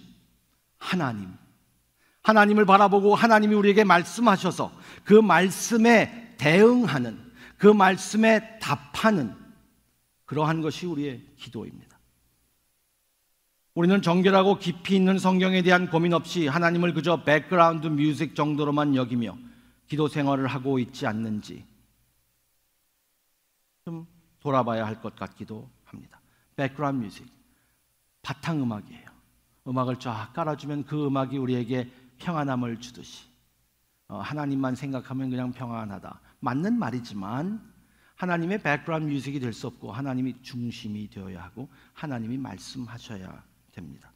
하나님. 0.77 1.40
하나님을 2.23 2.65
바라보고 2.65 3.15
하나님이 3.15 3.55
우리에게 3.55 3.83
말씀하셔서 3.83 4.71
그 5.03 5.13
말씀에 5.13 6.35
대응하는 6.37 7.19
그 7.57 7.67
말씀에 7.67 8.59
답하는 8.59 9.35
그러한 10.25 10.61
것이 10.61 10.85
우리의 10.85 11.21
기도입니다. 11.37 11.99
우리는 13.73 14.01
정결하고 14.01 14.59
깊이 14.59 14.95
있는 14.95 15.17
성경에 15.17 15.61
대한 15.61 15.89
고민 15.89 16.13
없이 16.13 16.47
하나님을 16.47 16.93
그저 16.93 17.23
background 17.23 17.87
music 17.87 18.35
정도로만 18.35 18.95
여기며 18.95 19.37
기도 19.87 20.07
생활을 20.07 20.47
하고 20.47 20.77
있지 20.79 21.07
않는지 21.07 21.65
좀 23.85 24.05
돌아봐야 24.39 24.85
할 24.85 25.01
것 25.01 25.15
같기도 25.15 25.69
합니다. 25.85 26.19
background 26.55 27.05
music 27.05 27.25
바탕 28.21 28.61
음악이에요. 28.61 29.09
음악을 29.67 29.97
쫙 29.99 30.31
깔아주면 30.33 30.85
그 30.85 31.07
음악이 31.07 31.37
우리에게 31.37 31.89
평안함을 32.21 32.79
주듯이 32.79 33.25
어, 34.07 34.19
하나님만 34.19 34.75
생각하면 34.75 35.29
그냥 35.29 35.51
평안하다. 35.51 36.19
맞는 36.39 36.77
말이지만 36.77 37.61
하나님이 38.15 38.61
background 38.61 39.11
music이 39.11 39.39
될 39.39 39.53
수 39.53 39.67
없고 39.67 39.91
하나님이 39.91 40.35
중심이 40.43 41.09
되어야 41.09 41.41
하고 41.43 41.69
하나님이 41.93 42.37
말씀하셔야 42.37 43.43
됩니다. 43.71 44.11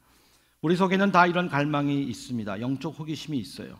우리 0.61 0.75
속에는 0.75 1.11
다 1.11 1.25
이런 1.27 1.47
갈망이 1.49 2.03
있습니다. 2.03 2.61
영적 2.61 2.99
호기심이 2.99 3.37
있어요. 3.37 3.77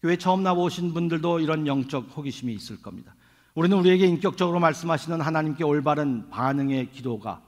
교회 0.00 0.16
처음 0.16 0.42
나오신 0.42 0.92
분들도 0.92 1.40
이런 1.40 1.66
영적 1.66 2.16
호기심이 2.16 2.52
있을 2.54 2.80
겁니다. 2.82 3.14
우리는 3.54 3.76
우리에게 3.76 4.06
인격적으로 4.06 4.60
말씀하시는 4.60 5.20
하나님께 5.20 5.64
올바른 5.64 6.28
반응의 6.30 6.90
기도가 6.90 7.42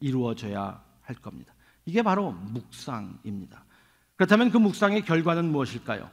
이루어져야 0.00 0.82
할 1.02 1.16
겁니다. 1.16 1.54
이게 1.86 2.02
바로 2.02 2.32
묵상입니다. 2.32 3.64
그렇다면 4.16 4.50
그 4.50 4.58
묵상의 4.58 5.04
결과는 5.04 5.46
무엇일까요? 5.46 6.08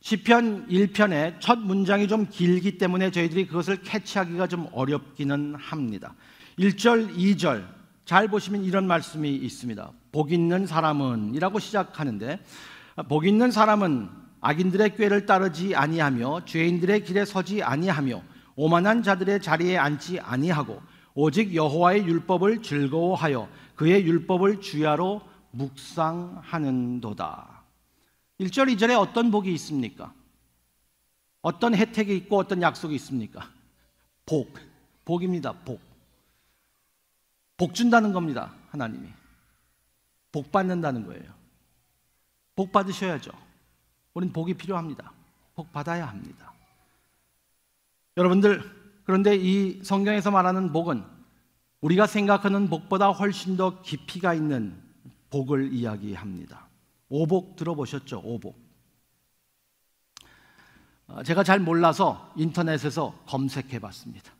시편 0.00 0.68
1편의 0.68 1.40
첫 1.40 1.58
문장이 1.58 2.06
좀 2.06 2.26
길기 2.28 2.78
때문에 2.78 3.10
저희들이 3.10 3.46
그것을 3.46 3.82
캐치하기가 3.82 4.46
좀 4.46 4.68
어렵기는 4.72 5.54
합니다. 5.56 6.14
1절, 6.58 7.16
2절 7.16 7.66
잘 8.04 8.28
보시면 8.28 8.64
이런 8.64 8.86
말씀이 8.86 9.34
있습니다. 9.34 9.90
복 10.12 10.32
있는 10.32 10.66
사람은 10.66 11.34
이라고 11.34 11.58
시작하는데 11.58 12.38
복 13.08 13.26
있는 13.26 13.50
사람은 13.50 14.08
악인들의 14.40 14.96
꾀를 14.96 15.26
따르지 15.26 15.74
아니하며 15.74 16.44
죄인들의 16.44 17.04
길에 17.04 17.24
서지 17.24 17.62
아니하며 17.62 18.22
오만한 18.56 19.02
자들의 19.02 19.40
자리에 19.40 19.76
앉지 19.76 20.20
아니하고 20.20 20.80
오직 21.14 21.54
여호와의 21.54 22.04
율법을 22.04 22.62
즐거워하여 22.62 23.48
그의 23.74 24.04
율법을 24.04 24.60
주야로 24.60 25.22
묵상하는도다. 25.52 27.18
1절, 28.40 28.74
2절에 28.74 28.98
어떤 28.98 29.30
복이 29.30 29.52
있습니까? 29.54 30.12
어떤 31.42 31.74
혜택이 31.74 32.16
있고 32.16 32.38
어떤 32.38 32.62
약속이 32.62 32.94
있습니까? 32.96 33.50
복. 34.26 34.58
복입니다. 35.04 35.52
복. 35.52 35.80
복 37.56 37.74
준다는 37.74 38.12
겁니다. 38.12 38.52
하나님이. 38.70 39.08
복 40.30 40.52
받는다는 40.52 41.06
거예요. 41.06 41.32
복 42.54 42.72
받으셔야죠. 42.72 43.30
우린 44.14 44.32
복이 44.32 44.54
필요합니다. 44.54 45.12
복 45.54 45.72
받아야 45.72 46.06
합니다. 46.06 46.52
여러분들, 48.16 48.62
그런데 49.04 49.36
이 49.36 49.82
성경에서 49.82 50.30
말하는 50.30 50.72
복은 50.72 51.04
우리가 51.80 52.06
생각하는 52.06 52.68
복보다 52.68 53.10
훨씬 53.10 53.56
더 53.56 53.80
깊이가 53.82 54.34
있는 54.34 54.87
복을 55.30 55.72
이야기합니다. 55.72 56.68
오복 57.08 57.56
들어보셨죠? 57.56 58.22
오복. 58.24 58.58
어, 61.08 61.22
제가 61.22 61.42
잘 61.42 61.58
몰라서 61.58 62.32
인터넷에서 62.36 63.18
검색해 63.26 63.78
봤습니다. 63.78 64.32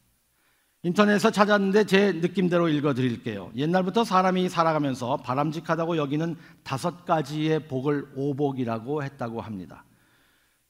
인터넷에서 0.82 1.30
찾았는데 1.30 1.84
제 1.84 2.12
느낌대로 2.12 2.68
읽어 2.68 2.94
드릴게요. 2.94 3.50
옛날부터 3.56 4.04
사람이 4.04 4.48
살아가면서 4.48 5.16
바람직하다고 5.18 5.96
여기는 5.96 6.36
다섯 6.62 7.04
가지의 7.04 7.66
복을 7.66 8.12
오복이라고 8.14 9.02
했다고 9.02 9.40
합니다. 9.40 9.84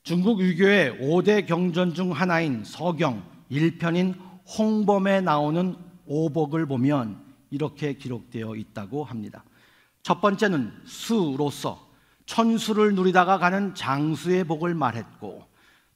중국 0.02 0.40
유교의 0.40 0.98
5대 1.00 1.46
경전 1.46 1.92
중 1.92 2.12
하나인 2.12 2.64
서경 2.64 3.22
1편인 3.50 4.14
홍범에 4.56 5.20
나오는 5.20 5.76
오복을 6.06 6.64
보면 6.64 7.20
이렇게 7.50 7.92
기록되어 7.94 8.56
있다고 8.56 9.04
합니다. 9.04 9.44
첫 10.08 10.22
번째는 10.22 10.72
수로서 10.86 11.86
천수를 12.24 12.94
누리다가 12.94 13.36
가는 13.36 13.74
장수의 13.74 14.44
복을 14.44 14.72
말했고 14.72 15.44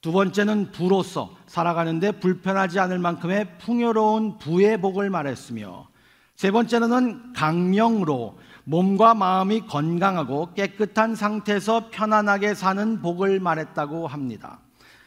두 0.03 0.13
번째는 0.13 0.71
부로서 0.71 1.35
살아가는데 1.47 2.21
불편하지 2.21 2.79
않을 2.79 2.99
만큼의 2.99 3.57
풍요로운 3.57 4.37
부의 4.37 4.83
복을 4.83 5.09
말했으며 5.09 5.89
세 6.37 6.51
번째는 6.51 7.33
강명으로 7.33 8.39
몸과 8.65 9.15
마음이 9.15 9.63
건강하고 9.63 10.53
깨끗한 10.53 11.15
상태에서 11.15 11.89
편안하게 11.91 12.53
사는 12.53 13.01
복을 13.01 13.41
말했다고 13.41 14.09
합니다. 14.09 14.61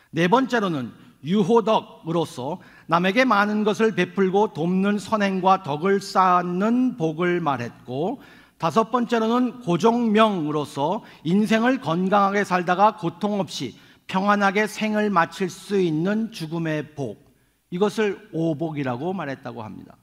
네 0.09 0.27
번째로는 0.27 0.91
유호덕으로서 1.23 2.57
남에게 2.87 3.23
많은 3.23 3.63
것을 3.65 3.93
베풀고 3.93 4.53
돕는 4.53 4.97
선행과 4.97 5.61
덕을 5.61 6.01
쌓는 6.01 6.97
복을 6.97 7.39
말했고 7.39 8.19
다섯 8.65 8.89
번째로는 8.89 9.59
고종명으로서 9.59 11.03
인생을 11.23 11.81
건강하게 11.81 12.43
살다가 12.43 12.95
고통 12.95 13.39
없이 13.39 13.77
평안하게 14.07 14.65
생을 14.65 15.11
마칠 15.11 15.51
수 15.51 15.79
있는 15.79 16.31
죽음의 16.31 16.95
복. 16.95 17.31
이것을 17.69 18.27
오복이라고 18.33 19.13
말했다고 19.13 19.61
합니다. 19.61 19.97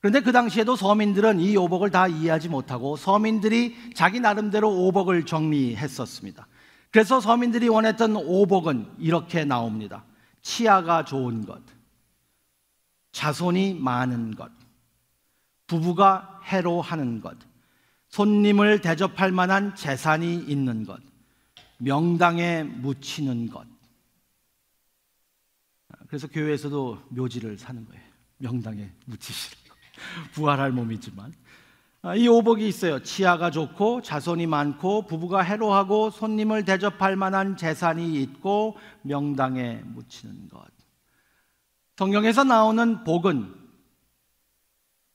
그런데 0.00 0.18
그 0.20 0.32
당시에도 0.32 0.74
서민들은 0.74 1.38
이 1.38 1.56
오복을 1.56 1.92
다 1.92 2.08
이해하지 2.08 2.48
못하고 2.48 2.96
서민들이 2.96 3.76
자기 3.94 4.18
나름대로 4.18 4.68
오복을 4.68 5.24
정리했었습니다. 5.24 6.48
그래서 6.90 7.20
서민들이 7.20 7.68
원했던 7.68 8.16
오복은 8.16 8.94
이렇게 8.98 9.44
나옵니다. 9.44 10.02
치아가 10.42 11.04
좋은 11.04 11.46
것, 11.46 11.62
자손이 13.12 13.74
많은 13.74 14.34
것, 14.34 14.50
부부가 15.68 16.40
해로하는 16.42 17.20
것, 17.20 17.47
손님을 18.08 18.80
대접할 18.80 19.32
만한 19.32 19.74
재산이 19.74 20.36
있는 20.36 20.84
것, 20.84 21.00
명당에 21.78 22.62
묻히는 22.62 23.48
것. 23.48 23.66
그래서 26.08 26.26
교회에서도 26.26 27.02
묘지를 27.10 27.58
사는 27.58 27.84
거예요. 27.84 28.02
명당에 28.38 28.90
묻히시는 29.06 29.68
거. 29.68 29.74
부활할 30.32 30.72
몸이지만. 30.72 31.32
아, 32.00 32.14
이 32.14 32.28
오복이 32.28 32.66
있어요. 32.66 33.02
치아가 33.02 33.50
좋고 33.50 34.02
자손이 34.02 34.46
많고 34.46 35.06
부부가 35.06 35.42
해로하고 35.42 36.10
손님을 36.10 36.64
대접할 36.64 37.16
만한 37.16 37.56
재산이 37.56 38.22
있고 38.22 38.78
명당에 39.02 39.82
묻히는 39.84 40.48
것. 40.48 40.64
성경에서 41.96 42.44
나오는 42.44 43.02
복은 43.04 43.54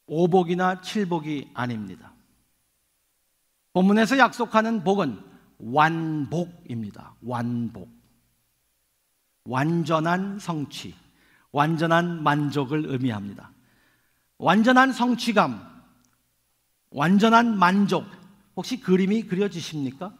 오복이나 0.05 0.81
칠복이 0.81 1.51
아닙니다. 1.53 2.12
본문에서 3.73 4.17
약속하는 4.17 4.83
복은 4.83 5.19
완복입니다. 5.57 7.15
완복. 7.21 7.89
완전한 9.45 10.39
성취, 10.39 10.95
완전한 11.51 12.23
만족을 12.23 12.85
의미합니다. 12.87 13.51
완전한 14.37 14.93
성취감, 14.93 15.73
완전한 16.91 17.57
만족. 17.57 18.05
혹시 18.55 18.79
그림이 18.79 19.23
그려지십니까? 19.23 20.13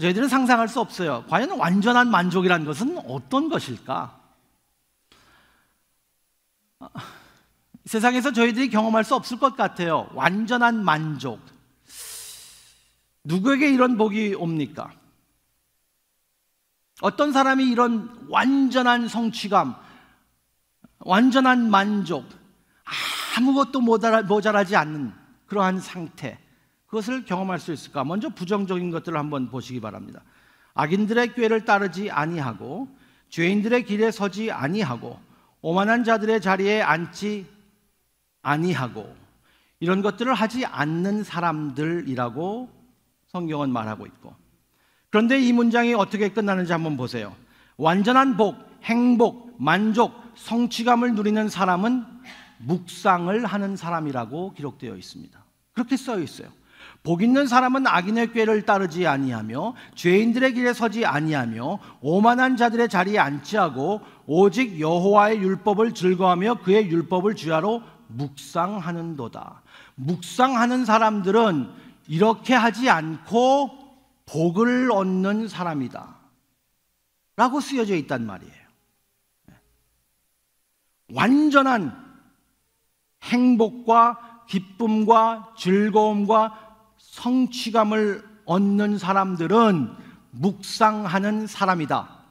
저희들은 0.00 0.28
상상할 0.28 0.68
수 0.68 0.80
없어요. 0.80 1.24
과연 1.28 1.58
완전한 1.58 2.10
만족이라는 2.10 2.66
것은 2.66 2.98
어떤 3.08 3.48
것일까? 3.48 4.20
세상에서 7.86 8.32
저희들이 8.32 8.70
경험할 8.70 9.04
수 9.04 9.14
없을 9.14 9.38
것 9.38 9.56
같아요. 9.56 10.10
완전한 10.14 10.84
만족. 10.84 11.53
누구에게 13.24 13.70
이런 13.70 13.96
복이 13.96 14.34
옵니까? 14.34 14.92
어떤 17.00 17.32
사람이 17.32 17.68
이런 17.68 18.26
완전한 18.28 19.08
성취감, 19.08 19.74
완전한 21.00 21.70
만족, 21.70 22.24
아무것도 23.36 23.80
모자라지 23.80 24.76
않는 24.76 25.12
그러한 25.46 25.80
상태, 25.80 26.38
그것을 26.86 27.24
경험할 27.24 27.58
수 27.58 27.72
있을까? 27.72 28.04
먼저 28.04 28.28
부정적인 28.28 28.90
것들을 28.90 29.18
한번 29.18 29.50
보시기 29.50 29.80
바랍니다. 29.80 30.22
악인들의 30.74 31.34
꾀를 31.34 31.64
따르지 31.64 32.10
아니하고 32.10 32.88
죄인들의 33.30 33.84
길에 33.84 34.10
서지 34.10 34.52
아니하고 34.52 35.18
오만한 35.60 36.04
자들의 36.04 36.40
자리에 36.40 36.82
앉지 36.82 37.46
아니하고 38.42 39.16
이런 39.80 40.02
것들을 40.02 40.32
하지 40.32 40.64
않는 40.66 41.24
사람들이라고 41.24 42.83
성경은 43.34 43.70
말하고 43.70 44.06
있고 44.06 44.32
그런데 45.10 45.40
이 45.40 45.52
문장이 45.52 45.94
어떻게 45.94 46.28
끝나는지 46.28 46.72
한번 46.72 46.96
보세요. 46.96 47.34
완전한 47.76 48.36
복, 48.36 48.56
행복, 48.84 49.56
만족, 49.58 50.14
성취감을 50.36 51.14
누리는 51.14 51.48
사람은 51.48 52.04
묵상을 52.58 53.44
하는 53.44 53.76
사람이라고 53.76 54.54
기록되어 54.54 54.96
있습니다. 54.96 55.44
그렇게 55.72 55.96
써 55.96 56.20
있어요. 56.20 56.48
복 57.02 57.22
있는 57.22 57.46
사람은 57.46 57.86
악인의 57.86 58.32
꾀를 58.32 58.62
따르지 58.62 59.06
아니하며 59.06 59.74
죄인들의 59.96 60.54
길에 60.54 60.72
서지 60.72 61.04
아니하며 61.04 61.78
오만한 62.02 62.56
자들의 62.56 62.88
자리에 62.88 63.18
앉지 63.18 63.56
하고 63.56 64.00
오직 64.26 64.78
여호와의 64.78 65.38
율법을 65.38 65.92
즐거하며 65.94 66.60
그의 66.62 66.88
율법을 66.88 67.34
주야로 67.34 67.82
묵상하는도다. 68.08 69.62
묵상하는 69.96 70.84
사람들은 70.84 71.83
이렇게 72.06 72.54
하지 72.54 72.90
않고 72.90 73.84
복을 74.26 74.90
얻는 74.90 75.48
사람이다. 75.48 76.16
라고 77.36 77.60
쓰여져 77.60 77.96
있단 77.96 78.26
말이에요. 78.26 78.64
완전한 81.12 82.04
행복과 83.22 84.44
기쁨과 84.48 85.54
즐거움과 85.56 86.94
성취감을 86.98 88.28
얻는 88.44 88.98
사람들은 88.98 89.96
묵상하는 90.30 91.46
사람이다. 91.46 92.24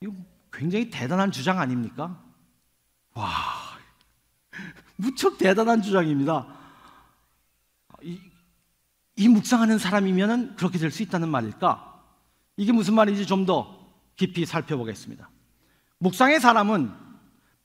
이거 0.00 0.12
굉장히 0.52 0.90
대단한 0.90 1.30
주장 1.30 1.58
아닙니까? 1.58 2.20
와, 3.14 3.30
무척 4.96 5.38
대단한 5.38 5.82
주장입니다. 5.82 6.46
이, 9.16 9.24
이 9.24 9.28
묵상하는 9.28 9.78
사람이면 9.78 10.56
그렇게 10.56 10.78
될 10.78 10.90
수 10.90 11.02
있다는 11.02 11.28
말일까? 11.28 11.92
이게 12.56 12.72
무슨 12.72 12.94
말인지 12.94 13.26
좀 13.26 13.46
더 13.46 13.82
깊이 14.16 14.46
살펴보겠습니다. 14.46 15.28
묵상의 15.98 16.40
사람은 16.40 16.92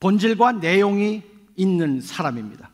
본질과 0.00 0.52
내용이 0.52 1.22
있는 1.56 2.00
사람입니다. 2.00 2.70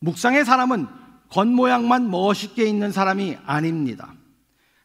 묵상의 0.00 0.44
사람은 0.44 0.88
겉모양만 1.28 2.10
멋있게 2.10 2.64
있는 2.66 2.90
사람이 2.90 3.38
아닙니다. 3.46 4.14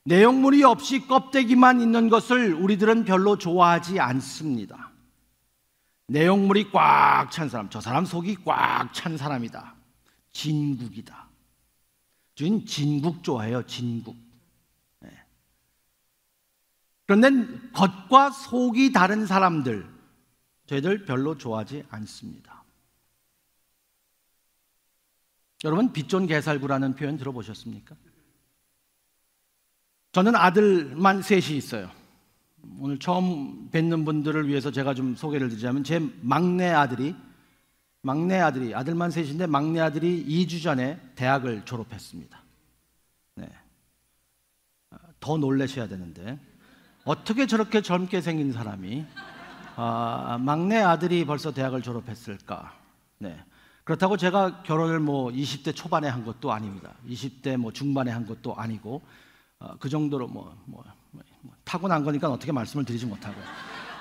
내용물이 0.03 0.63
없이 0.63 1.07
껍데기만 1.07 1.81
있는 1.81 2.09
것을 2.09 2.53
우리들은 2.53 3.05
별로 3.05 3.37
좋아하지 3.37 3.99
않습니다. 3.99 4.91
내용물이 6.07 6.69
꽉 6.71 7.29
찬 7.31 7.49
사람, 7.49 7.69
저 7.71 7.81
사람 7.81 8.05
속이 8.05 8.37
꽉 8.45 8.93
찬 8.93 9.17
사람이다. 9.17 9.73
진국이다. 10.33 11.24
저희는 12.35 12.65
진국 12.65 13.23
좋아해요, 13.23 13.65
진국. 13.65 14.15
네. 14.99 15.09
그런데 17.07 17.71
겉과 17.71 18.31
속이 18.31 18.91
다른 18.91 19.25
사람들, 19.25 19.87
저희들 20.67 21.05
별로 21.05 21.37
좋아하지 21.37 21.83
않습니다. 21.89 22.63
여러분 25.63 25.93
빚존 25.93 26.27
개살구라는 26.27 26.95
표현 26.95 27.17
들어보셨습니까? 27.17 27.95
저는 30.11 30.35
아들만 30.35 31.21
셋이 31.21 31.57
있어요. 31.57 31.89
오늘 32.79 32.99
처음 32.99 33.69
뵙는 33.71 34.05
분들을 34.05 34.47
위해서 34.47 34.71
제가 34.71 34.93
좀 34.93 35.15
소개를 35.15 35.49
드리자면 35.49 35.83
제 35.83 35.99
막내 36.21 36.69
아들이 36.69 37.15
막내 38.05 38.39
아들이 38.39 38.75
아들만 38.75 39.09
셋인데 39.09 39.47
막내 39.47 39.79
아들이 39.79 40.23
2주 40.27 40.61
전에 40.61 41.01
대학을 41.15 41.65
졸업했습니다. 41.65 42.39
네. 43.33 43.49
더 45.19 45.37
놀라셔야 45.37 45.87
되는데 45.87 46.37
어떻게 47.03 47.47
저렇게 47.47 47.81
젊게 47.81 48.21
생긴 48.21 48.53
사람이 48.53 49.07
아, 49.75 50.37
막내 50.39 50.77
아들이 50.77 51.25
벌써 51.25 51.51
대학을 51.51 51.81
졸업했을까? 51.81 52.77
네. 53.17 53.43
그렇다고 53.83 54.17
제가 54.17 54.61
결혼을 54.61 54.99
뭐 54.99 55.31
20대 55.31 55.75
초반에 55.75 56.07
한 56.07 56.23
것도 56.23 56.51
아닙니다. 56.51 56.93
20대 57.07 57.57
뭐 57.57 57.71
중반에 57.71 58.11
한 58.11 58.27
것도 58.27 58.55
아니고 58.55 59.01
어, 59.57 59.77
그 59.79 59.89
정도로 59.89 60.27
뭐, 60.27 60.55
뭐, 60.65 60.83
뭐, 61.09 61.23
타고난 61.63 62.03
거니까 62.03 62.29
어떻게 62.29 62.51
말씀을 62.51 62.85
드리지 62.85 63.07
못하고 63.07 63.35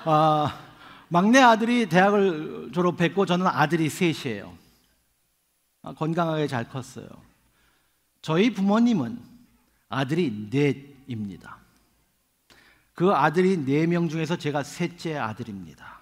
아, 0.04 0.73
막내 1.14 1.38
아들이 1.38 1.88
대학을 1.88 2.72
졸업했고 2.72 3.24
저는 3.24 3.46
아들이 3.46 3.88
셋이에요. 3.88 4.52
아, 5.82 5.94
건강하게 5.94 6.48
잘 6.48 6.68
컸어요. 6.68 7.06
저희 8.20 8.52
부모님은 8.52 9.22
아들이 9.88 10.48
넷입니다. 10.50 11.58
그 12.94 13.12
아들이 13.12 13.58
네 13.58 13.86
명 13.86 14.08
중에서 14.08 14.34
제가 14.36 14.64
셋째 14.64 15.16
아들입니다. 15.16 16.00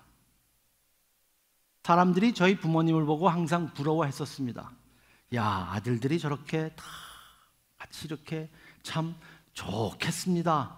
사람들이 1.83 2.33
저희 2.33 2.57
부모님을 2.57 3.05
보고 3.05 3.29
항상 3.29 3.75
부러워했었습니다. 3.75 4.73
야, 5.35 5.45
아들들이 5.73 6.19
저렇게 6.19 6.71
다 6.71 6.85
같이 7.77 8.07
이렇게 8.07 8.49
참 8.83 9.15
좋겠습니다. 9.53 10.75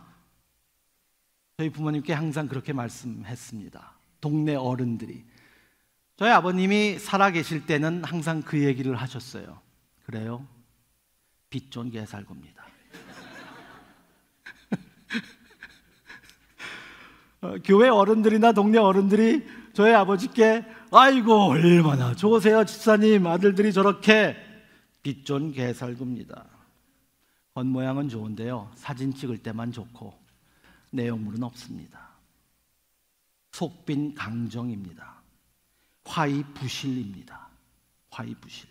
저희 1.56 1.70
부모님께 1.70 2.12
항상 2.12 2.48
그렇게 2.48 2.72
말씀했습니다. 2.72 3.93
동네 4.24 4.54
어른들이. 4.54 5.22
저희 6.16 6.30
아버님이 6.30 6.98
살아 6.98 7.30
계실 7.30 7.66
때는 7.66 8.02
항상 8.04 8.40
그 8.40 8.64
얘기를 8.64 8.96
하셨어요. 8.96 9.60
그래요? 10.06 10.46
빚 11.50 11.70
좋게 11.70 12.06
살 12.06 12.24
겁니다. 12.24 12.64
어, 17.42 17.56
교회 17.62 17.90
어른들이나 17.90 18.52
동네 18.52 18.78
어른들이 18.78 19.46
저희 19.74 19.92
아버지께 19.92 20.64
아이고 20.90 21.50
얼마나 21.50 22.14
좋으세요 22.14 22.64
집사님 22.64 23.26
아들들이 23.26 23.74
저렇게 23.74 24.36
빚존 25.02 25.52
개살구입니다. 25.52 26.46
겉모양은 27.52 28.08
좋은데요 28.08 28.70
사진 28.74 29.12
찍을 29.12 29.36
때만 29.42 29.70
좋고 29.72 30.14
내용물은 30.92 31.42
없습니다. 31.42 32.13
속빈 33.54 34.16
강정입니다. 34.16 35.22
화이 36.04 36.42
부실입니다. 36.54 37.48
화이 38.10 38.34
부실. 38.34 38.68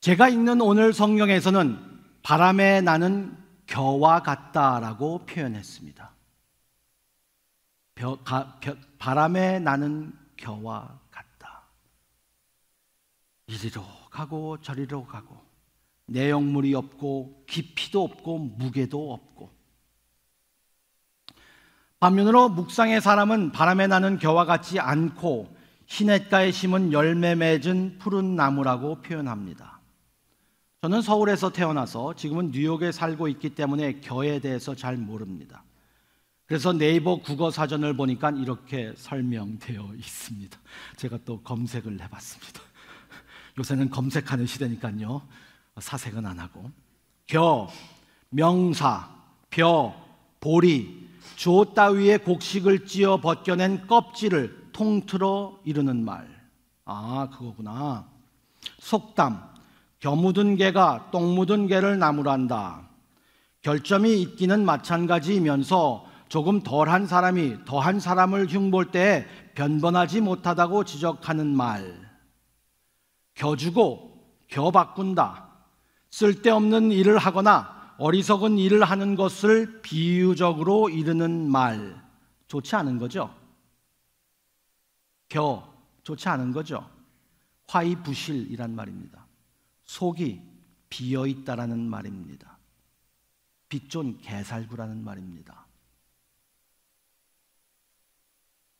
제가 0.00 0.28
읽는 0.28 0.60
오늘 0.60 0.92
성경에서는 0.92 1.78
바람에 2.22 2.82
나는 2.82 3.34
겨와 3.66 4.22
같다라고 4.22 5.24
표현했습니다. 5.24 6.12
벼, 7.94 8.16
가, 8.16 8.58
벼, 8.60 8.76
바람에 8.98 9.58
나는 9.60 10.12
겨와 10.36 11.00
같다. 11.10 11.62
이리로 13.46 13.82
가고 14.10 14.60
저리로 14.60 15.06
가고 15.06 15.42
내용물이 16.04 16.74
없고 16.74 17.46
깊이도 17.46 18.04
없고 18.04 18.38
무게도 18.38 19.14
없고 19.14 19.57
반면으로 22.00 22.48
묵상의 22.50 23.00
사람은 23.00 23.50
바람에 23.50 23.88
나는 23.88 24.18
겨와 24.18 24.44
같지 24.44 24.78
않고 24.78 25.56
시냇가에 25.86 26.52
심은 26.52 26.92
열매 26.92 27.34
맺은 27.34 27.98
푸른 27.98 28.36
나무라고 28.36 29.00
표현합니다. 29.02 29.80
저는 30.82 31.02
서울에서 31.02 31.50
태어나서 31.50 32.14
지금은 32.14 32.52
뉴욕에 32.52 32.92
살고 32.92 33.26
있기 33.28 33.50
때문에 33.50 34.00
겨에 34.00 34.38
대해서 34.38 34.76
잘 34.76 34.96
모릅니다. 34.96 35.64
그래서 36.46 36.72
네이버 36.72 37.16
국어 37.16 37.50
사전을 37.50 37.96
보니까 37.96 38.30
이렇게 38.30 38.94
설명되어 38.96 39.94
있습니다. 39.96 40.58
제가 40.96 41.18
또 41.24 41.42
검색을 41.42 42.00
해봤습니다. 42.00 42.60
요새는 43.58 43.90
검색하는 43.90 44.46
시대니까요. 44.46 45.22
사색은 45.80 46.24
안 46.24 46.38
하고. 46.38 46.70
겨, 47.26 47.68
명사, 48.30 49.10
벼, 49.50 49.94
보리, 50.38 51.07
조 51.38 51.66
따위의 51.66 52.24
곡식을 52.24 52.84
찧어 52.84 53.20
벗겨낸 53.20 53.86
껍질을 53.86 54.70
통틀어 54.72 55.60
이르는 55.64 56.04
말. 56.04 56.26
아, 56.84 57.28
그거구나. 57.32 58.08
속담, 58.80 59.40
겨 60.00 60.16
묻은 60.16 60.56
개가 60.56 61.10
똥 61.12 61.36
묻은 61.36 61.68
개를 61.68 61.96
나무란다. 62.00 62.88
결점이 63.62 64.20
있기는 64.20 64.64
마찬가지이면서 64.64 66.06
조금 66.28 66.60
덜한 66.60 67.06
사람이 67.06 67.64
더한 67.66 68.00
사람을 68.00 68.48
흉볼 68.48 68.90
때 68.90 69.24
변번하지 69.54 70.20
못하다고 70.20 70.82
지적하는 70.82 71.46
말. 71.46 71.94
겨주고 73.36 74.24
겨 74.48 74.72
바꾼다. 74.72 75.46
쓸데없는 76.10 76.90
일을 76.90 77.16
하거나 77.16 77.77
어리석은 77.98 78.58
일을 78.58 78.84
하는 78.84 79.16
것을 79.16 79.82
비유적으로 79.82 80.88
이르는 80.88 81.50
말. 81.50 82.00
좋지 82.46 82.76
않은 82.76 82.98
거죠? 82.98 83.36
겨, 85.28 85.74
좋지 86.04 86.28
않은 86.28 86.52
거죠? 86.52 86.88
화이부실이란 87.66 88.74
말입니다. 88.74 89.26
속이 89.84 90.40
비어 90.88 91.26
있다라는 91.26 91.80
말입니다. 91.90 92.56
빚존 93.68 94.18
개살구라는 94.20 95.02
말입니다. 95.02 95.66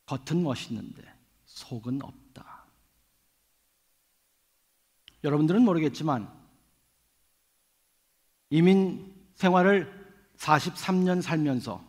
겉은 0.05 0.41
멋있는데 0.41 1.03
속은 1.45 2.01
없다. 2.01 2.65
여러분들은 5.25 5.61
모르겠지만 5.61 6.38
이민 8.49 9.13
생활을 9.35 9.91
43년 10.37 11.21
살면서 11.21 11.83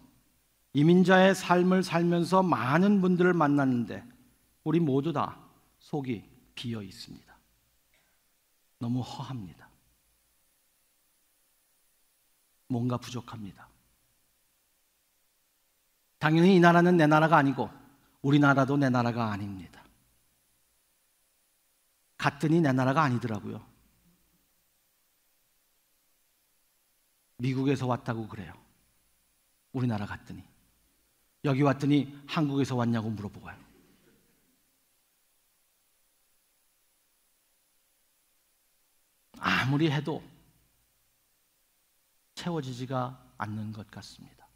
이민자의 0.72 1.34
삶을 1.34 1.82
살면서 1.82 2.42
많은 2.42 3.00
분들을 3.00 3.32
만났는데 3.32 4.04
우리 4.64 4.78
모두 4.78 5.12
다 5.12 5.38
속이 5.78 6.24
비어 6.54 6.82
있습니다. 6.82 7.34
너무 8.78 9.00
허합니다. 9.00 9.68
뭔가 12.68 12.96
부족합니다. 12.98 13.68
당연히 16.18 16.54
이 16.56 16.60
나라는 16.60 16.96
내 16.96 17.06
나라가 17.06 17.36
아니고 17.36 17.70
우리나라도 18.22 18.76
내 18.76 18.90
나라가 18.90 19.32
아닙니다. 19.32 19.82
갔더니 22.16 22.60
내 22.60 22.72
나라가 22.72 23.02
아니더라고요. 23.02 23.69
미국에서 27.40 27.86
왔다고 27.86 28.28
그래요. 28.28 28.52
우리나라 29.72 30.06
갔더니. 30.06 30.42
여기 31.44 31.62
왔더니 31.62 32.22
한국에서 32.26 32.76
왔냐고 32.76 33.10
물어보고 33.10 33.48
요. 33.48 33.70
아무리 39.38 39.90
해도 39.90 40.22
채워지지가 42.34 43.34
않는 43.38 43.72
것 43.72 43.90
같습니다. 43.90 44.46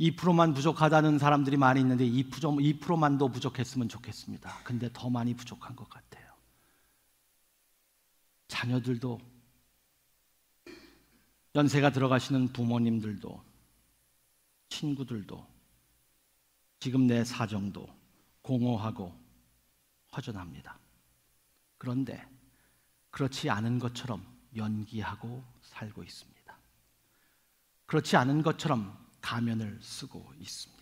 2%만 0.00 0.54
부족하다는 0.54 1.18
사람들이 1.18 1.56
많이 1.56 1.80
있는데 1.80 2.04
2%, 2.06 2.80
2%만도 2.80 3.28
부족했으면 3.28 3.88
좋겠습니다. 3.88 4.62
근데 4.64 4.88
더 4.92 5.10
많이 5.10 5.34
부족한 5.34 5.76
것 5.76 5.88
같아요. 5.88 6.29
자녀들도 8.50 9.18
연세가 11.54 11.90
들어가시는 11.90 12.48
부모님들도 12.52 13.42
친구들도 14.68 15.46
지금 16.80 17.06
내 17.06 17.24
사정도 17.24 17.88
공허하고 18.42 19.16
허전합니다. 20.16 20.78
그런데 21.78 22.26
그렇지 23.10 23.48
않은 23.48 23.78
것처럼 23.78 24.26
연기하고 24.56 25.42
살고 25.62 26.02
있습니다. 26.02 26.58
그렇지 27.86 28.16
않은 28.16 28.42
것처럼 28.42 28.96
가면을 29.20 29.78
쓰고 29.80 30.32
있습니다. 30.40 30.80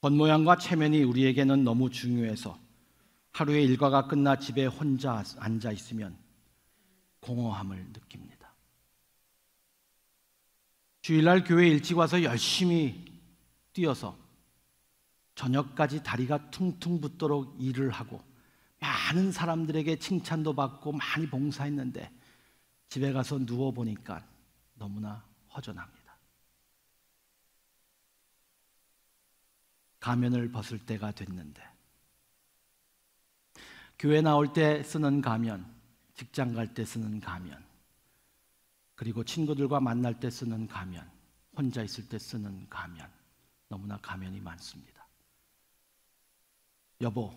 겉모양과 0.00 0.58
체면이 0.58 1.02
우리에게는 1.04 1.64
너무 1.64 1.90
중요해서 1.90 2.65
하루의 3.36 3.66
일과가 3.66 4.06
끝나 4.06 4.38
집에 4.38 4.64
혼자 4.64 5.22
앉아 5.36 5.70
있으면 5.72 6.16
공허함을 7.20 7.76
느낍니다. 7.92 8.54
주일날 11.02 11.44
교회 11.44 11.68
일찍 11.68 11.98
와서 11.98 12.22
열심히 12.22 13.04
뛰어서 13.74 14.16
저녁까지 15.34 16.02
다리가 16.02 16.50
퉁퉁 16.50 16.98
붓도록 16.98 17.56
일을 17.60 17.90
하고 17.90 18.24
많은 18.80 19.32
사람들에게 19.32 19.98
칭찬도 19.98 20.54
받고 20.54 20.92
많이 20.92 21.28
봉사했는데 21.28 22.10
집에 22.88 23.12
가서 23.12 23.38
누워 23.44 23.70
보니까 23.70 24.26
너무나 24.76 25.22
허전합니다. 25.54 26.16
가면을 30.00 30.50
벗을 30.50 30.78
때가 30.78 31.10
됐는데 31.12 31.75
교회 33.98 34.20
나올 34.20 34.52
때 34.52 34.82
쓰는 34.82 35.20
가면, 35.20 35.66
직장 36.14 36.54
갈 36.54 36.72
때 36.74 36.84
쓰는 36.84 37.20
가면, 37.20 37.64
그리고 38.94 39.24
친구들과 39.24 39.80
만날 39.80 40.18
때 40.18 40.30
쓰는 40.30 40.66
가면, 40.66 41.08
혼자 41.56 41.82
있을 41.82 42.08
때 42.08 42.18
쓰는 42.18 42.68
가면, 42.68 43.08
너무나 43.68 43.96
가면이 43.98 44.40
많습니다. 44.40 45.06
여보, 47.00 47.32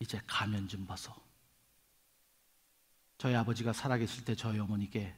이제 0.00 0.20
가면 0.26 0.68
좀 0.68 0.84
벗어. 0.86 1.14
저희 3.18 3.34
아버지가 3.34 3.72
살아계실 3.72 4.24
때 4.24 4.34
저희 4.34 4.58
어머니께 4.58 5.14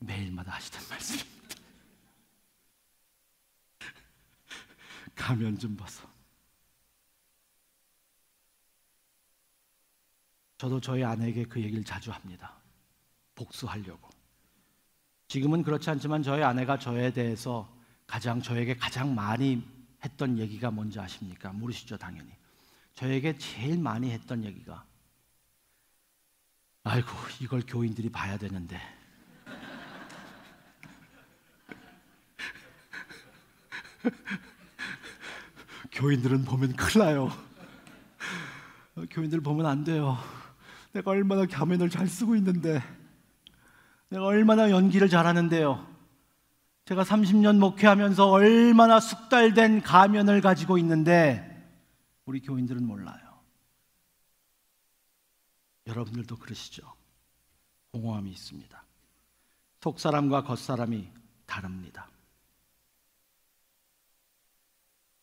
매일마다 0.00 0.52
하시던 0.52 0.82
말씀입니다. 0.90 1.56
가면 5.14 5.58
좀 5.58 5.76
벗어. 5.76 6.15
저도 10.58 10.80
저희 10.80 11.04
아내에게 11.04 11.44
그 11.44 11.60
얘기를 11.60 11.84
자주 11.84 12.10
합니다. 12.10 12.54
복수하려고. 13.34 14.08
지금은 15.28 15.62
그렇지 15.62 15.90
않지만 15.90 16.22
저희 16.22 16.42
아내가 16.42 16.78
저에 16.78 17.12
대해서 17.12 17.70
가장 18.06 18.40
저에게 18.40 18.76
가장 18.76 19.14
많이 19.14 19.62
했던 20.04 20.38
얘기가 20.38 20.70
뭔지 20.70 20.98
아십니까? 21.00 21.52
모르시죠, 21.52 21.98
당연히. 21.98 22.30
저에게 22.94 23.36
제일 23.36 23.78
많이 23.78 24.10
했던 24.10 24.44
얘기가 24.44 24.86
아이고, 26.84 27.08
이걸 27.40 27.62
교인들이 27.66 28.08
봐야 28.10 28.38
되는데. 28.38 28.80
교인들은 35.90 36.44
보면 36.44 36.76
큰일 36.76 37.04
나요. 37.04 37.24
어, 38.94 39.04
교인들 39.10 39.40
보면 39.40 39.66
안 39.66 39.82
돼요. 39.82 40.16
내가 40.96 41.10
얼마나 41.10 41.44
가면을 41.44 41.90
잘 41.90 42.08
쓰고 42.08 42.36
있는데, 42.36 42.82
내가 44.08 44.24
얼마나 44.24 44.70
연기를 44.70 45.10
잘하는데요. 45.10 45.94
제가 46.86 47.04
30년 47.04 47.58
목회하면서 47.58 48.30
얼마나 48.30 48.98
숙달된 48.98 49.82
가면을 49.82 50.40
가지고 50.40 50.78
있는데, 50.78 51.52
우리 52.24 52.40
교인들은 52.40 52.82
몰라요. 52.82 53.20
여러분들도 55.86 56.36
그러시죠? 56.36 56.90
공허함이 57.92 58.30
있습니다. 58.30 58.82
속사람과 59.82 60.44
겉사람이 60.44 61.08
다릅니다. 61.44 62.08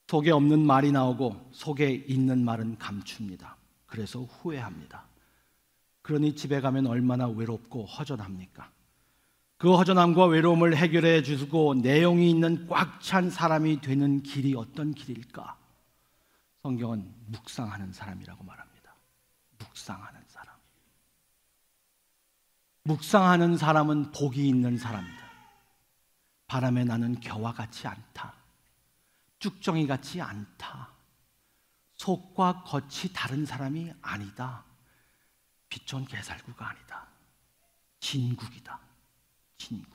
속에 0.07 0.29
없는 0.29 0.63
말이 0.65 0.91
나오고 0.91 1.49
속에 1.51 2.05
있는 2.07 2.45
말은 2.45 2.77
감춥니다. 2.77 3.57
그래서 3.87 4.21
후회합니다. 4.21 5.12
그러니 6.03 6.35
집에 6.35 6.61
가면 6.61 6.85
얼마나 6.85 7.27
외롭고 7.27 7.85
허전합니까? 7.85 8.69
그 9.57 9.75
허전함과 9.75 10.25
외로움을 10.25 10.75
해결해 10.75 11.23
주고 11.23 11.73
내용이 11.73 12.29
있는 12.29 12.67
꽉 12.67 12.99
찬 13.01 13.29
사람이 13.29 13.81
되는 13.81 14.21
길이 14.21 14.53
어떤 14.55 14.93
길일까? 14.93 15.57
성경은 16.61 17.13
묵상하는 17.27 17.91
사람이라고 17.93 18.43
말합니다. 18.43 18.93
묵상하는 19.59 20.21
사람. 20.27 20.55
묵상하는 22.83 23.57
사람은 23.57 24.11
복이 24.11 24.47
있는 24.47 24.77
사람이다. 24.77 25.23
바람에 26.47 26.83
나는 26.83 27.19
겨와 27.19 27.53
같지 27.53 27.87
않다. 27.87 28.33
쭉정이 29.39 29.87
같지 29.87 30.21
않다. 30.21 30.89
속과 31.95 32.63
겉이 32.63 33.11
다른 33.13 33.45
사람이 33.45 33.91
아니다. 34.01 34.65
빛존 35.73 36.05
개살구가 36.05 36.69
아니다. 36.69 37.07
진국이다. 37.99 38.79
진국. 39.57 39.91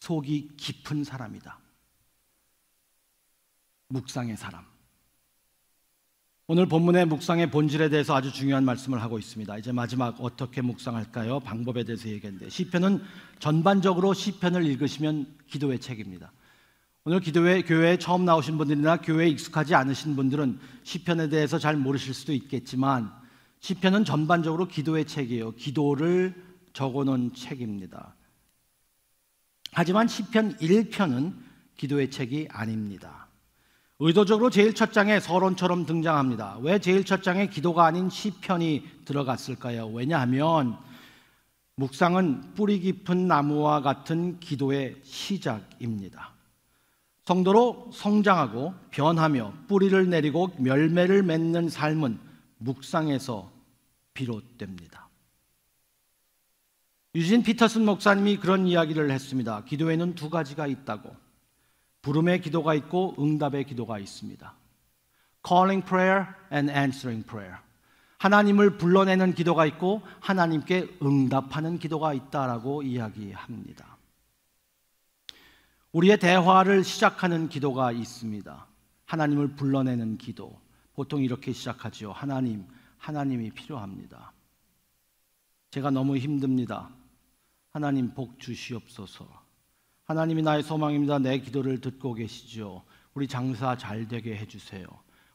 속이 0.00 0.56
깊은 0.56 1.04
사람이다. 1.04 1.58
묵상의 3.88 4.36
사람. 4.36 4.64
오늘 6.48 6.66
본문의 6.66 7.06
묵상의 7.06 7.52
본질에 7.52 7.88
대해서 7.90 8.16
아주 8.16 8.32
중요한 8.32 8.64
말씀을 8.64 9.00
하고 9.00 9.20
있습니다. 9.20 9.58
이제 9.58 9.70
마지막 9.70 10.16
어떻게 10.20 10.60
묵상할까요? 10.60 11.38
방법에 11.38 11.84
대해서 11.84 12.08
얘기했는데 12.08 12.48
시편은 12.48 13.04
전반적으로 13.38 14.12
시편을 14.12 14.66
읽으시면 14.66 15.38
기도의 15.46 15.78
책입니다. 15.78 16.32
오늘 17.04 17.20
기도회 17.20 17.62
교회에 17.62 17.98
처음 17.98 18.24
나오신 18.24 18.58
분들이나 18.58 18.96
교회에 18.96 19.28
익숙하지 19.28 19.76
않으신 19.76 20.16
분들은 20.16 20.58
시편에 20.82 21.28
대해서 21.28 21.60
잘 21.60 21.76
모르실 21.76 22.12
수도 22.12 22.32
있겠지만 22.32 23.19
시편은 23.60 24.04
전반적으로 24.04 24.66
기도의 24.66 25.06
책이에요. 25.06 25.52
기도를 25.52 26.34
적어놓은 26.72 27.34
책입니다. 27.34 28.14
하지만 29.72 30.08
시편 30.08 30.56
1편은 30.56 31.34
기도의 31.76 32.10
책이 32.10 32.48
아닙니다. 32.50 33.28
의도적으로 33.98 34.48
제일 34.48 34.74
첫 34.74 34.92
장에 34.92 35.20
서론처럼 35.20 35.84
등장합니다. 35.84 36.58
왜 36.62 36.78
제일 36.78 37.04
첫 37.04 37.22
장에 37.22 37.48
기도가 37.48 37.84
아닌 37.84 38.08
시편이 38.08 38.82
들어갔을까요? 39.04 39.88
왜냐하면 39.88 40.78
묵상은 41.76 42.54
뿌리 42.54 42.80
깊은 42.80 43.28
나무와 43.28 43.82
같은 43.82 44.40
기도의 44.40 44.96
시작입니다. 45.02 46.32
성도로 47.24 47.90
성장하고 47.92 48.74
변하며 48.90 49.52
뿌리를 49.68 50.08
내리고 50.08 50.50
열매를 50.64 51.22
맺는 51.22 51.68
삶은 51.68 52.29
묵상에서 52.60 53.50
비롯됩니다. 54.14 55.08
유진 57.14 57.42
피터슨 57.42 57.84
목사님이 57.84 58.36
그런 58.36 58.66
이야기를 58.66 59.10
했습니다. 59.10 59.64
기도에는 59.64 60.14
두 60.14 60.30
가지가 60.30 60.66
있다고. 60.66 61.14
부름의 62.02 62.40
기도가 62.40 62.74
있고 62.74 63.14
응답의 63.18 63.64
기도가 63.64 63.98
있습니다. 63.98 64.54
calling 65.46 65.84
prayer 65.84 66.26
and 66.52 66.72
answering 66.72 67.26
prayer. 67.26 67.58
하나님을 68.18 68.76
불러내는 68.76 69.34
기도가 69.34 69.66
있고 69.66 70.02
하나님께 70.20 70.98
응답하는 71.02 71.78
기도가 71.78 72.12
있다라고 72.12 72.82
이야기합니다. 72.82 73.96
우리의 75.92 76.18
대화를 76.18 76.84
시작하는 76.84 77.48
기도가 77.48 77.90
있습니다. 77.92 78.66
하나님을 79.06 79.56
불러내는 79.56 80.18
기도. 80.18 80.56
보통 81.00 81.22
이렇게 81.22 81.54
시작하지요. 81.54 82.12
하나님, 82.12 82.66
하나님이 82.98 83.52
필요합니다. 83.52 84.34
제가 85.70 85.90
너무 85.90 86.18
힘듭니다. 86.18 86.90
하나님 87.70 88.12
복 88.12 88.38
주시옵소서. 88.38 89.26
하나님이 90.04 90.42
나의 90.42 90.62
소망입니다. 90.62 91.18
내 91.18 91.38
기도를 91.38 91.80
듣고 91.80 92.12
계시죠. 92.12 92.82
우리 93.14 93.26
장사 93.26 93.78
잘 93.78 94.08
되게 94.08 94.36
해 94.36 94.46
주세요. 94.46 94.86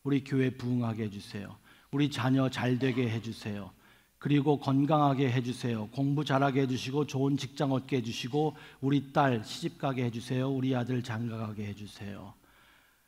우리 0.03 0.23
교회 0.23 0.55
부흥하게 0.55 1.05
해 1.05 1.09
주세요. 1.09 1.57
우리 1.89 2.11
자녀 2.11 2.47
잘 2.47 2.77
되게 2.77 3.09
해 3.09 3.19
주세요. 3.19 3.71
그리고 4.19 4.59
건강하게 4.59 5.31
해 5.31 5.41
주세요. 5.41 5.87
공부 5.87 6.23
잘하게 6.23 6.61
해 6.61 6.67
주시고 6.67 7.07
좋은 7.07 7.37
직장 7.37 7.71
얻게 7.71 7.97
해 7.97 8.01
주시고 8.03 8.55
우리 8.81 9.11
딸 9.11 9.43
시집 9.43 9.79
가게 9.79 10.03
해 10.03 10.11
주세요. 10.11 10.47
우리 10.47 10.75
아들 10.75 11.01
장가 11.01 11.37
가게 11.37 11.65
해 11.65 11.73
주세요. 11.73 12.35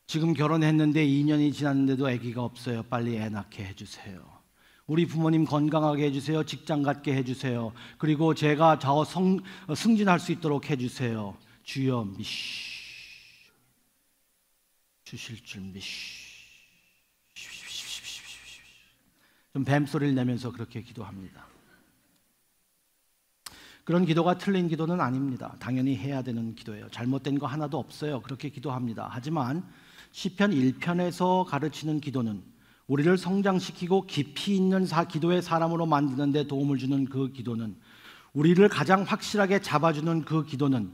지금 0.07 0.33
결혼했는데 0.33 1.05
2년이 1.05 1.53
지났는데도 1.53 2.07
아기가 2.07 2.41
없어요. 2.41 2.81
빨리 2.83 3.17
애 3.17 3.27
낳게 3.27 3.65
해주세요. 3.65 4.25
우리 4.87 5.05
부모님 5.05 5.43
건강하게 5.43 6.05
해주세요. 6.05 6.45
직장 6.45 6.81
갖게 6.81 7.13
해주세요. 7.13 7.73
그리고 7.97 8.33
제가 8.33 8.79
저 8.79 9.03
성, 9.03 9.39
승진할 9.75 10.21
수 10.21 10.31
있도록 10.31 10.69
해주세요. 10.69 11.37
주여 11.63 12.05
미쉬 12.17 13.51
주실 15.03 15.43
줄 15.43 15.61
미쉬 15.63 16.37
좀 19.51 19.65
뱀소리를 19.65 20.15
내면서 20.15 20.53
그렇게 20.53 20.81
기도합니다. 20.81 21.47
그런 23.83 24.05
기도가 24.05 24.37
틀린 24.37 24.69
기도는 24.69 25.01
아닙니다. 25.01 25.55
당연히 25.59 25.97
해야 25.97 26.21
되는 26.21 26.55
기도예요. 26.55 26.89
잘못된 26.91 27.39
거 27.39 27.47
하나도 27.47 27.77
없어요. 27.77 28.21
그렇게 28.21 28.49
기도합니다. 28.49 29.09
하지만 29.11 29.67
시편 30.17 30.49
1편에서 30.49 31.45
가르치는 31.45 32.01
기도는 32.01 32.41
우리를 32.87 33.19
성장시키고 33.19 34.07
깊이 34.07 34.55
있는 34.55 34.87
사 34.87 35.03
기도의 35.03 35.43
사람으로 35.43 35.85
만드는 35.85 36.31
데 36.31 36.47
도움을 36.47 36.79
주는 36.79 37.05
그 37.05 37.31
기도는 37.31 37.75
우리를 38.33 38.67
가장 38.67 39.03
확실하게 39.03 39.61
잡아주는 39.61 40.25
그 40.25 40.43
기도는 40.43 40.91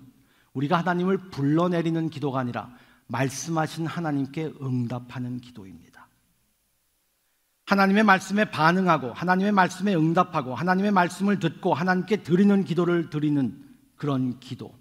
우리가 0.51 0.77
하나님을 0.79 1.29
불러내리는 1.29 2.09
기도가 2.09 2.41
아니라 2.41 2.69
말씀하신 3.07 3.85
하나님께 3.85 4.55
응답하는 4.61 5.39
기도입니다. 5.39 6.09
하나님의 7.67 8.03
말씀에 8.03 8.51
반응하고 8.51 9.13
하나님의 9.13 9.53
말씀에 9.53 9.95
응답하고 9.95 10.53
하나님의 10.53 10.91
말씀을 10.91 11.39
듣고 11.39 11.73
하나님께 11.73 12.23
드리는 12.23 12.65
기도를 12.65 13.09
드리는 13.09 13.57
그런 13.95 14.41
기도. 14.41 14.77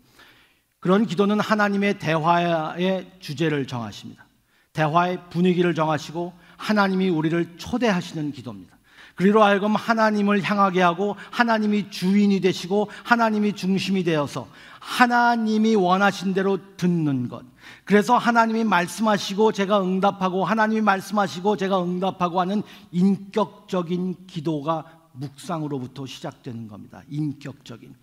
그런 0.81 1.07
기도는 1.07 1.39
하나님의 1.39 2.01
대화의 2.01 3.19
주제를 3.21 3.69
정하십니다. 3.69 4.32
대화의 4.73 5.19
분위기를 5.31 5.75
정하시고 5.75 6.33
하나님이 6.57 7.09
우리를 7.09 7.59
초대하시는 7.59 8.33
기도입니다. 8.33 8.77
그리로 9.15 9.43
하여금 9.43 9.75
하나님을 9.77 10.43
향하게 10.43 10.81
하고 10.81 11.17
하나님이 11.31 11.91
주인이 11.91 12.41
되시고 12.41 12.89
하나님이 13.05 13.55
중심이 13.55 14.05
되어서 14.05 14.49
하나님이 14.81 15.75
원하신 15.75 16.33
대로 16.35 16.59
듣는 16.77 17.29
것. 17.29 17.45
그래서 17.85 18.17
하나님이 18.17 18.65
말씀하시고 18.65 19.53
제가 19.53 19.83
응답하고 19.83 20.45
하나님이 20.45 20.81
말씀하시고 20.81 21.57
제가 21.57 21.83
응답하고 21.85 22.41
하는 22.41 22.63
인격적인 22.91 24.27
기도가 24.27 24.85
묵상으로부터 25.13 26.07
시작되는 26.07 26.69
겁니다. 26.69 27.03
인격적인. 27.09 27.95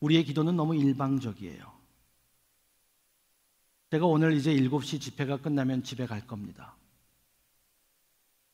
우리의 0.00 0.24
기도는 0.24 0.56
너무 0.56 0.76
일방적이에요. 0.76 1.73
제가 3.94 4.06
오늘 4.06 4.32
이제 4.32 4.52
7시 4.52 5.00
집회가 5.00 5.36
끝나면 5.36 5.84
집에 5.84 6.04
갈 6.04 6.26
겁니다. 6.26 6.74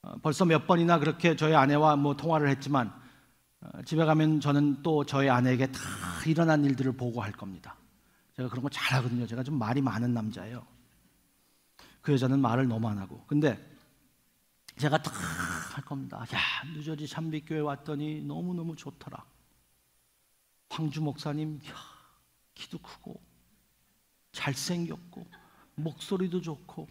어, 0.03 0.12
벌써 0.20 0.45
몇 0.45 0.66
번이나 0.66 0.99
그렇게 0.99 1.34
저희 1.34 1.55
아내와 1.55 1.97
뭐 1.97 2.14
통화를 2.14 2.51
했지만 2.51 2.93
어, 3.62 3.80
집에 3.86 4.05
가면 4.05 4.41
저는 4.41 4.82
또 4.82 5.07
저희 5.07 5.30
아내에게 5.30 5.72
다 5.72 5.80
일어난 6.26 6.62
일들을 6.62 6.93
보고 6.93 7.22
할 7.22 7.32
겁니다. 7.32 7.74
제가 8.36 8.51
그런 8.51 8.62
거 8.62 8.68
잘하거든요. 8.68 9.26
제가 9.26 9.43
좀 9.43 9.59
말이 9.59 9.80
많은 9.80 10.12
남자예요. 10.12 10.62
그 12.03 12.12
여자는 12.12 12.38
말을 12.38 12.68
너무 12.68 12.86
안 12.91 12.99
하고. 12.99 13.24
근데 13.26 13.59
제가 14.76 15.01
다 15.01 15.11
할 15.72 15.82
겁니다. 15.86 16.18
야, 16.34 16.38
뉴저지 16.74 17.07
참빛교회 17.07 17.61
왔더니 17.61 18.24
너무너무 18.24 18.76
좋더라. 18.76 19.24
황주 20.68 21.01
목사님, 21.01 21.61
야, 21.66 21.74
키도 22.55 22.78
크고, 22.78 23.29
잘생겼고, 24.32 25.26
목소리도 25.76 26.40
좋고 26.40 26.86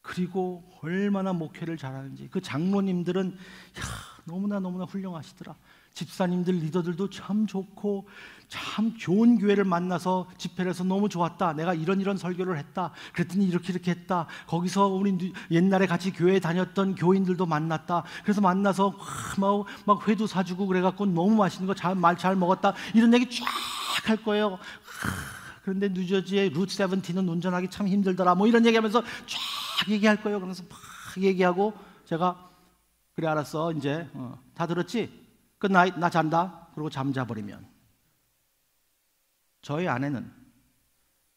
그리고 0.00 0.62
얼마나 0.82 1.32
목회를 1.32 1.76
잘하는지 1.76 2.28
그 2.30 2.40
장로님들은 2.40 3.32
야, 3.32 3.82
너무나 4.24 4.60
너무나 4.60 4.84
훌륭하시더라. 4.84 5.54
집사님들 5.94 6.54
리더들도 6.56 7.08
참 7.10 7.46
좋고 7.46 8.06
참 8.48 8.96
좋은 8.98 9.38
교회를 9.38 9.64
만나서 9.64 10.28
집회를 10.36 10.70
해서 10.70 10.84
너무 10.84 11.08
좋았다. 11.08 11.54
내가 11.54 11.74
이런 11.74 12.00
이런 12.00 12.16
설교를 12.18 12.58
했다. 12.58 12.92
그랬더니 13.14 13.46
이렇게 13.46 13.72
이렇게 13.72 13.90
했다. 13.92 14.26
거기서 14.46 14.88
우리 14.88 15.32
옛날에 15.50 15.86
같이 15.86 16.12
교회 16.12 16.38
다녔던 16.38 16.96
교인들도 16.96 17.46
만났다. 17.46 18.04
그래서 18.22 18.40
만나서 18.40 18.94
막, 19.40 19.64
막 19.86 20.06
회도 20.06 20.26
사주고 20.26 20.66
그래갖고 20.66 21.06
너무 21.06 21.34
맛있는 21.34 21.66
거잘말잘 21.66 22.36
먹었다. 22.36 22.74
이런 22.94 23.12
얘기 23.14 23.28
쫙 23.30 23.46
할 24.06 24.16
거예요. 24.18 24.58
그런데 25.66 25.88
뉴저지의 25.88 26.50
루트 26.50 26.76
세븐틴은 26.76 27.28
운전하기 27.28 27.70
참 27.70 27.88
힘들더라. 27.88 28.36
뭐 28.36 28.46
이런 28.46 28.64
얘기하면서 28.64 29.02
쫙 29.02 29.90
얘기할 29.90 30.22
거예요. 30.22 30.38
그러면서 30.38 30.62
막 30.70 30.78
얘기하고 31.20 31.74
제가 32.04 32.52
그래 33.16 33.26
알았어 33.26 33.72
이제 33.72 34.08
어, 34.14 34.40
다 34.54 34.68
들었지? 34.68 35.26
끝나 35.58 35.84
나 35.86 36.08
잔다. 36.08 36.68
그리고 36.72 36.88
잠자 36.88 37.26
버리면 37.26 37.66
저희 39.60 39.88
아내는 39.88 40.32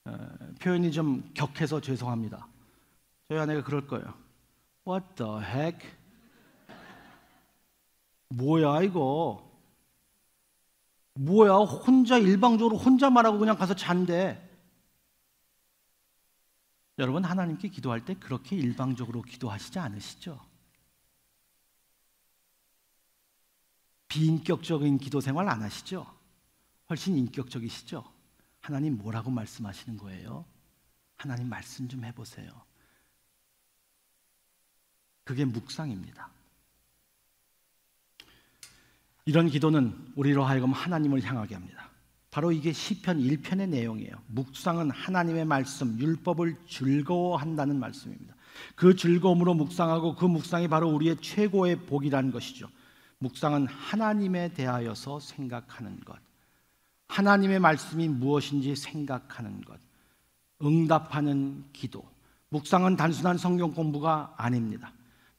어, 0.05 0.27
표현이 0.61 0.91
좀 0.91 1.31
격해서 1.33 1.81
죄송합니다. 1.81 2.47
저희 3.29 3.39
아내가 3.39 3.63
그럴 3.63 3.87
거예요. 3.87 4.13
What 4.87 5.07
the 5.15 5.41
heck? 5.41 5.89
뭐야 8.27 8.83
이거? 8.83 9.48
뭐야 11.19 11.53
혼자 11.55 12.17
일방적으로 12.17 12.77
혼자 12.77 13.09
말하고 13.09 13.39
그냥 13.39 13.57
가서 13.57 13.75
잔대. 13.75 14.41
여러분 16.97 17.25
하나님께 17.25 17.67
기도할 17.67 18.05
때 18.05 18.13
그렇게 18.13 18.55
일방적으로 18.55 19.21
기도하시지 19.21 19.79
않으시죠? 19.79 20.39
비인격적인 24.07 24.97
기도 24.97 25.19
생활 25.19 25.49
안 25.49 25.61
하시죠? 25.61 26.05
훨씬 26.89 27.17
인격적이시죠? 27.17 28.03
하나님 28.61 28.97
뭐라고 28.97 29.29
말씀하시는 29.29 29.97
거예요? 29.97 30.45
하나님 31.17 31.49
말씀 31.49 31.87
좀 31.89 32.05
해보세요. 32.05 32.49
그게 35.25 35.43
묵상입니다. 35.43 36.31
이런 39.29 39.47
기도는 39.47 39.93
우리로 40.15 40.43
하여금 40.43 40.71
하나님을 40.71 41.23
향하게 41.23 41.53
합니다. 41.53 41.87
바로 42.31 42.51
이게 42.51 42.73
시편 42.73 43.19
1편의 43.19 43.69
내용이에요. 43.69 44.11
묵상은 44.25 44.89
하나님의 44.89 45.45
말씀, 45.45 45.99
율법을 45.99 46.55
즐거워한다는 46.67 47.79
말씀입니다. 47.79 48.33
그 48.73 48.95
즐거움으로 48.95 49.53
묵상하고 49.53 50.15
그 50.15 50.25
묵상이 50.25 50.67
바로 50.67 50.89
우리의 50.89 51.17
최고의 51.21 51.85
복이라는 51.85 52.31
것이죠. 52.31 52.69
묵상은 53.19 53.67
하나님에 53.67 54.51
대하여서 54.53 55.19
생각하는 55.19 55.99
것. 55.99 56.17
하나님의 57.09 57.59
말씀이 57.59 58.07
무엇인지 58.07 58.75
생각하는 58.75 59.61
것. 59.61 59.79
응답하는 60.63 61.65
기도. 61.71 62.03
묵상은 62.49 62.95
단순한 62.95 63.37
성경 63.37 63.75
공부가 63.75 64.33
아닙니다. 64.37 64.91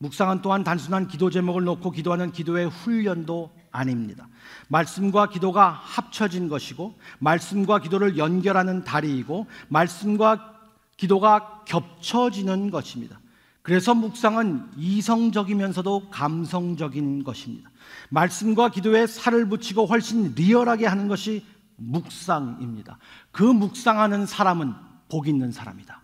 묵상은 0.02 0.40
또한 0.40 0.64
단순한 0.64 1.08
기도 1.08 1.28
제목을 1.28 1.64
놓고 1.64 1.90
기도하는 1.90 2.32
기도의 2.32 2.68
훈련도 2.70 3.52
아닙니다. 3.70 4.28
말씀과 4.68 5.28
기도가 5.28 5.68
합쳐진 5.68 6.48
것이고, 6.48 6.98
말씀과 7.18 7.80
기도를 7.80 8.16
연결하는 8.16 8.82
다리이고, 8.82 9.46
말씀과 9.68 10.58
기도가 10.96 11.64
겹쳐지는 11.66 12.70
것입니다. 12.70 13.20
그래서 13.60 13.94
묵상은 13.94 14.70
이성적이면서도 14.78 16.08
감성적인 16.08 17.22
것입니다. 17.22 17.70
말씀과 18.08 18.70
기도에 18.70 19.06
살을 19.06 19.50
붙이고 19.50 19.84
훨씬 19.84 20.34
리얼하게 20.34 20.86
하는 20.86 21.08
것이 21.08 21.44
묵상입니다. 21.76 22.98
그 23.32 23.42
묵상하는 23.42 24.24
사람은 24.24 24.72
복 25.10 25.28
있는 25.28 25.52
사람이다. 25.52 26.00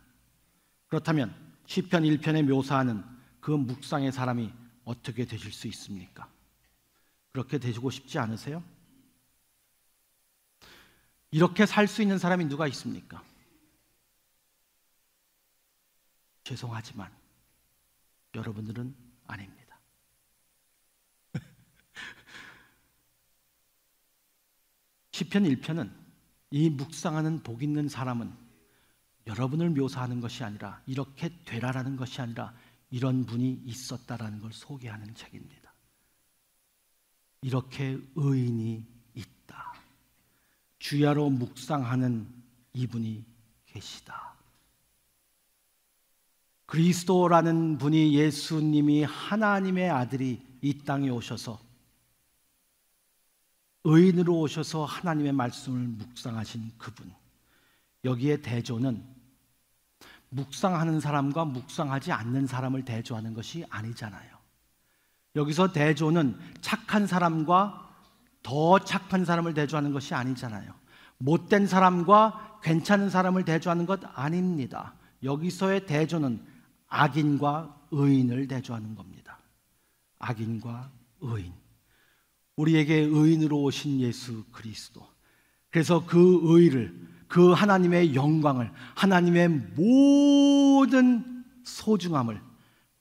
그렇다면 0.89 1.33
시편 1.65 2.03
1편에 2.03 2.43
묘사하는 2.43 3.16
그 3.47 3.53
묵상의 3.53 4.11
사람이 4.11 4.53
어떻게 4.85 5.25
되실 5.25 5.53
수 5.53 5.69
있습니까? 5.69 6.29
그렇게 7.31 7.59
되시고 7.59 7.91
싶지 7.91 8.19
않으세요? 8.19 8.61
이렇게 11.31 11.65
살 11.65 11.87
수 11.87 12.03
있는 12.03 12.19
사람이 12.19 12.47
누가 12.47 12.67
있습니까? 12.67 13.23
죄송하지만 16.43 17.09
여러분들은 18.35 18.97
아닙니다. 19.29 19.79
시편 25.13 25.45
1편은 25.45 25.95
이 26.51 26.69
묵상하는 26.69 27.45
복 27.45 27.63
있는 27.63 27.89
사람은 27.89 28.37
여러분을 29.29 29.71
묘사하는 29.71 30.21
것이 30.21 30.43
아니라 30.43 30.83
이렇게 30.87 31.31
되라라는 31.45 31.97
것이 31.97 32.21
아니라 32.21 32.53
이런 32.91 33.27
분이 33.27 33.63
있었다라는 33.65 34.41
걸 34.41 34.53
소개하는 34.53 35.15
책입니다. 35.15 35.73
이렇게 37.43 37.99
의인이 38.15 38.85
있다. 39.15 39.75
주야로 40.79 41.31
묵상하는 41.31 42.27
이분이 42.73 43.25
계시다. 43.67 44.35
그리스도라는 46.67 47.79
분이 47.79 48.15
예수님이 48.15 49.05
하나님의 49.05 49.89
아들이 49.89 50.45
이 50.61 50.79
땅에 50.85 51.09
오셔서 51.09 51.61
의인으로 53.85 54.41
오셔서 54.41 54.85
하나님의 54.85 55.33
말씀을 55.33 55.79
묵상하신 55.79 56.73
그분. 56.77 57.15
여기에 58.05 58.39
대조는 58.39 59.16
묵상하는 60.31 61.01
사람과 61.01 61.45
묵상하지 61.45 62.13
않는 62.13 62.47
사람을 62.47 62.85
대조하는 62.85 63.35
것이 63.35 63.65
아니잖아요. 63.71 64.37
여기서 65.37 65.73
대조는 65.73 66.39
착한 66.61 67.07
사람과 67.07 67.87
더 68.43 68.79
착한 68.79 69.25
사람을 69.25 69.55
대조하는 69.55 69.93
것이 69.93 70.15
아니잖아요. 70.15 70.73
못된 71.19 71.67
사람과 71.67 72.61
괜찮은 72.63 73.11
사람을 73.11 73.45
대조하는 73.45 73.87
것 73.87 74.01
아닙니다. 74.19 74.95
여기서의 75.23 75.87
대조는 75.87 76.45
악인과 76.89 77.87
의인을 77.91 78.49
대조하는 78.49 78.95
겁니다. 78.95 79.39
악인과 80.19 80.91
의인. 81.21 81.53
우리에게 82.57 82.95
의인으로 82.95 83.63
오신 83.63 84.01
예수 84.01 84.45
그리스도. 84.53 85.07
그래서 85.71 86.07
그 86.07 86.41
의를 86.45 86.99
그 87.29 87.53
하나님의 87.53 88.15
영광을, 88.15 88.71
하나님의 88.95 89.49
모든 89.77 91.45
소중함을 91.65 92.41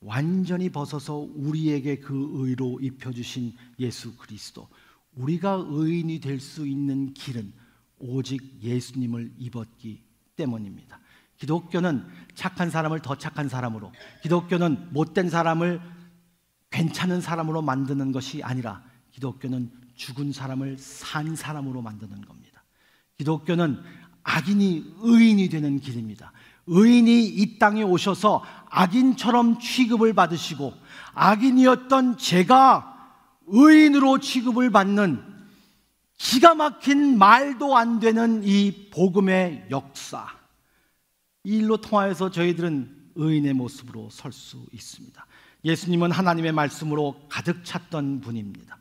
완전히 0.01 0.69
벗어서 0.69 1.15
우리에게 1.15 1.99
그 1.99 2.31
의로 2.35 2.79
입혀주신 2.79 3.53
예수 3.79 4.15
그리스도. 4.15 4.67
우리가 5.15 5.65
의인이 5.67 6.19
될 6.19 6.39
수 6.39 6.67
있는 6.67 7.13
길은 7.13 7.53
오직 7.97 8.61
예수님을 8.61 9.33
입었기 9.37 10.03
때문입니다. 10.35 10.99
기독교는 11.37 12.05
착한 12.33 12.69
사람을 12.69 13.01
더 13.01 13.17
착한 13.17 13.49
사람으로, 13.49 13.91
기독교는 14.23 14.93
못된 14.93 15.29
사람을 15.29 15.81
괜찮은 16.71 17.21
사람으로 17.21 17.61
만드는 17.61 18.11
것이 18.11 18.43
아니라 18.43 18.83
기독교는 19.11 19.71
죽은 19.95 20.33
사람을 20.33 20.77
산 20.77 21.35
사람으로 21.35 21.81
만드는 21.81 22.21
겁니다. 22.25 22.63
기독교는 23.17 23.81
악인이 24.25 24.95
의인이 25.01 25.49
되는 25.49 25.79
길입니다. 25.79 26.31
의인이 26.67 27.25
이 27.25 27.59
땅에 27.59 27.83
오셔서 27.83 28.43
악인처럼 28.69 29.59
취급을 29.59 30.13
받으시고 30.13 30.73
악인이었던 31.13 32.17
제가 32.17 32.91
의인으로 33.47 34.19
취급을 34.19 34.71
받는 34.71 35.23
기가 36.17 36.55
막힌 36.55 37.17
말도 37.19 37.77
안 37.77 37.99
되는 37.99 38.43
이 38.43 38.89
복음의 38.91 39.67
역사. 39.69 40.27
이 41.43 41.57
일로 41.57 41.77
통하여서 41.77 42.31
저희들은 42.31 43.11
의인의 43.15 43.53
모습으로 43.53 44.09
설 44.09 44.31
수 44.31 44.65
있습니다. 44.73 45.23
예수님은 45.63 46.11
하나님의 46.11 46.51
말씀으로 46.51 47.21
가득 47.29 47.63
찼던 47.63 48.21
분입니다. 48.21 48.77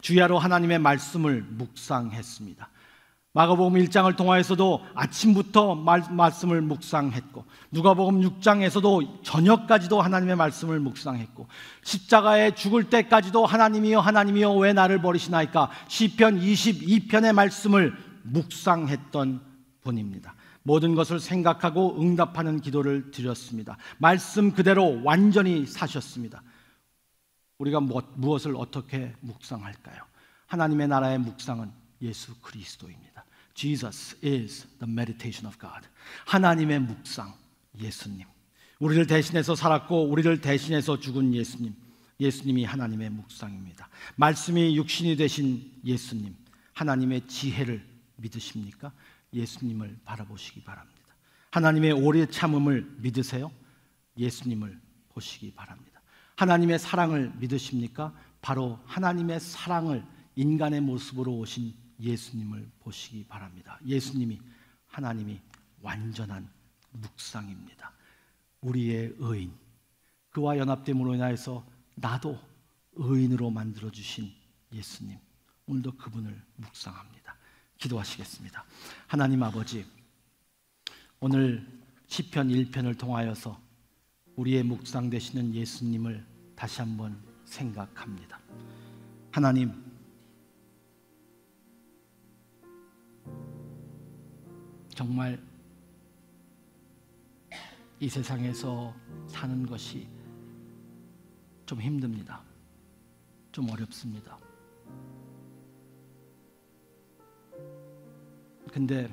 주야로 0.00 0.38
하나님의 0.38 0.78
말씀을 0.78 1.42
묵상했습니다. 1.42 2.68
마가복음 3.34 3.76
1장을 3.80 4.16
통하여서도 4.16 4.84
아침부터 4.94 5.74
말씀을 5.74 6.62
묵상했고 6.62 7.44
누가복음 7.72 8.20
6장에서도 8.20 9.24
저녁까지도 9.24 10.00
하나님의 10.00 10.36
말씀을 10.36 10.78
묵상했고 10.78 11.48
십자가에 11.82 12.54
죽을 12.54 12.88
때까지도 12.88 13.44
하나님이여 13.44 13.98
하나님이여 13.98 14.52
왜 14.54 14.72
나를 14.72 15.02
버리시나이까 15.02 15.68
시편 15.88 16.38
22편의 16.40 17.32
말씀을 17.32 17.96
묵상했던 18.22 19.40
분입니다. 19.82 20.34
모든 20.62 20.94
것을 20.94 21.18
생각하고 21.18 22.00
응답하는 22.00 22.60
기도를 22.60 23.10
드렸습니다. 23.10 23.76
말씀 23.98 24.52
그대로 24.52 25.02
완전히 25.02 25.66
사셨습니다. 25.66 26.40
우리가 27.58 27.80
뭐- 27.80 28.02
무엇을 28.14 28.54
어떻게 28.56 29.12
묵상할까요? 29.20 29.98
하나님의 30.46 30.86
나라의 30.88 31.18
묵상은 31.18 31.70
예수 32.00 32.34
그리스도입니다. 32.40 33.13
Jesus 33.54 34.16
is 34.24 34.66
the 34.78 34.90
meditation 34.90 35.46
of 35.46 35.58
God. 35.58 35.86
하나님의 36.26 36.80
묵상, 36.80 37.32
예수님. 37.80 38.26
우리를 38.80 39.06
대신해서 39.06 39.54
살았고 39.54 40.08
우리를 40.10 40.40
대신해서 40.40 40.98
죽은 40.98 41.32
예수님. 41.32 41.74
예수님이 42.20 42.64
하나님의 42.64 43.10
묵상입니다. 43.10 43.88
말씀이 44.16 44.76
육신이 44.76 45.16
되신 45.16 45.72
예수님. 45.84 46.34
하나님의 46.72 47.26
지혜를 47.28 47.84
믿으십니까? 48.16 48.92
예수님을 49.32 49.98
바라보시기 50.04 50.62
바랍니다. 50.64 50.94
하나님의 51.50 51.92
오래 51.92 52.26
참음을 52.26 52.96
믿으세요? 52.98 53.50
예수님을 54.18 54.80
보시기 55.10 55.52
바랍니다. 55.54 56.00
하나님의 56.36 56.78
사랑을 56.78 57.32
믿으십니까? 57.38 58.12
바로 58.40 58.80
하나님의 58.86 59.40
사랑을 59.40 60.04
인간의 60.36 60.80
모습으로 60.80 61.32
오신 61.38 61.74
예수님을 62.00 62.70
보시기 62.80 63.24
바랍니다. 63.26 63.78
예수님이 63.84 64.40
하나님이 64.86 65.40
완전한 65.80 66.48
묵상입니다. 66.90 67.92
우리의 68.60 69.14
의인 69.18 69.52
그와 70.30 70.58
연합됨으로 70.58 71.14
인하여서 71.14 71.66
나도 71.96 72.38
의인으로 72.94 73.50
만들어 73.50 73.90
주신 73.90 74.32
예수님 74.72 75.18
오늘도 75.66 75.96
그분을 75.96 76.42
묵상합니다. 76.56 77.36
기도하시겠습니다. 77.78 78.64
하나님 79.06 79.42
아버지 79.42 79.86
오늘 81.20 81.66
시편 82.06 82.48
1편을 82.48 82.98
통하여서 82.98 83.60
우리의 84.36 84.62
묵상 84.62 85.10
되시는 85.10 85.54
예수님을 85.54 86.26
다시 86.56 86.80
한번 86.80 87.22
생각합니다. 87.44 88.40
하나님 89.30 89.83
정말 94.94 95.42
이 98.00 98.08
세상에서 98.08 98.94
사는 99.26 99.66
것이 99.66 100.08
좀 101.66 101.80
힘듭니다. 101.80 102.42
좀 103.50 103.68
어렵습니다. 103.70 104.38
근데 108.72 109.08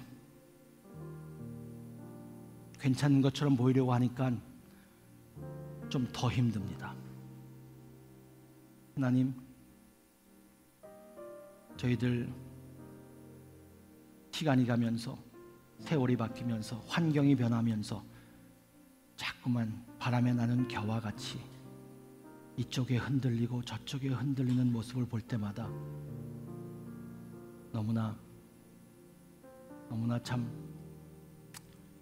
괜찮은 2.80 3.22
것처럼 3.22 3.56
보이려고 3.56 3.94
하니까 3.94 4.32
좀 5.90 6.08
더 6.14 6.32
힘듭니다. 6.32 6.96
하나님, 8.96 9.34
저희들 11.76 12.32
시간이 14.32 14.66
가면서 14.66 15.18
세월이 15.82 16.16
바뀌면서 16.16 16.80
환경이 16.88 17.36
변하면서 17.36 18.04
자꾸만 19.16 19.86
바람에 20.00 20.34
나는 20.34 20.68
겨와 20.68 21.00
같이 21.00 21.40
이쪽에 22.58 22.98
흔들리고 22.98 23.64
저쪽에 23.64 24.10
흔들리는 24.10 24.72
모습을 24.72 25.06
볼 25.06 25.22
때마다 25.22 25.70
너무나 27.72 28.18
너무나 29.90 30.22
참 30.24 30.50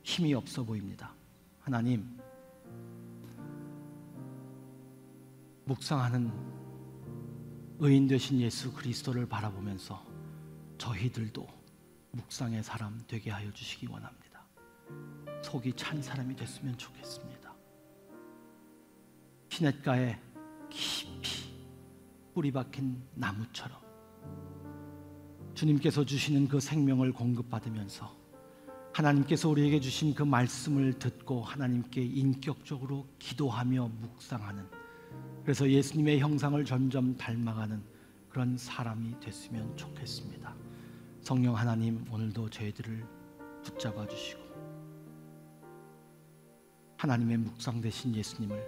힘이 0.03 0.33
없어 0.33 0.63
보입니다. 0.63 1.13
하나님, 1.59 2.17
묵상하는 5.65 6.31
의인 7.79 8.07
되신 8.07 8.39
예수 8.41 8.73
그리스도를 8.73 9.27
바라보면서 9.27 10.03
저희들도 10.77 11.58
묵상의 12.11 12.63
사람 12.63 13.01
되게 13.07 13.31
하여 13.31 13.51
주시기 13.51 13.87
원합니다. 13.87 14.45
속이 15.43 15.73
찬 15.75 16.01
사람이 16.01 16.35
됐으면 16.35 16.77
좋겠습니다. 16.77 17.53
시냇가에 19.49 20.19
깊이 20.69 21.53
뿌리 22.33 22.51
박힌 22.51 23.01
나무처럼 23.15 23.79
주님께서 25.53 26.05
주시는 26.05 26.47
그 26.47 26.59
생명을 26.59 27.11
공급받으면서 27.11 28.17
하나님께서 28.93 29.49
우리에게 29.49 29.79
주신 29.79 30.13
그 30.13 30.23
말씀을 30.23 30.93
듣고 30.93 31.41
하나님께 31.43 32.01
인격적으로 32.01 33.07
기도하며 33.19 33.89
묵상하는 33.99 34.65
그래서 35.43 35.69
예수님의 35.69 36.19
형상을 36.19 36.63
점점 36.65 37.15
닮아가는 37.17 37.81
그런 38.29 38.57
사람이 38.57 39.19
됐으면 39.19 39.75
좋겠습니다. 39.75 40.68
성령 41.29 41.55
하나님 41.55 42.03
오늘도 42.11 42.49
저희들을 42.49 43.05
붙잡아 43.63 44.07
주시고 44.07 44.41
하나님의 46.97 47.37
묵상 47.37 47.81
되신 47.81 48.15
예수님을 48.15 48.59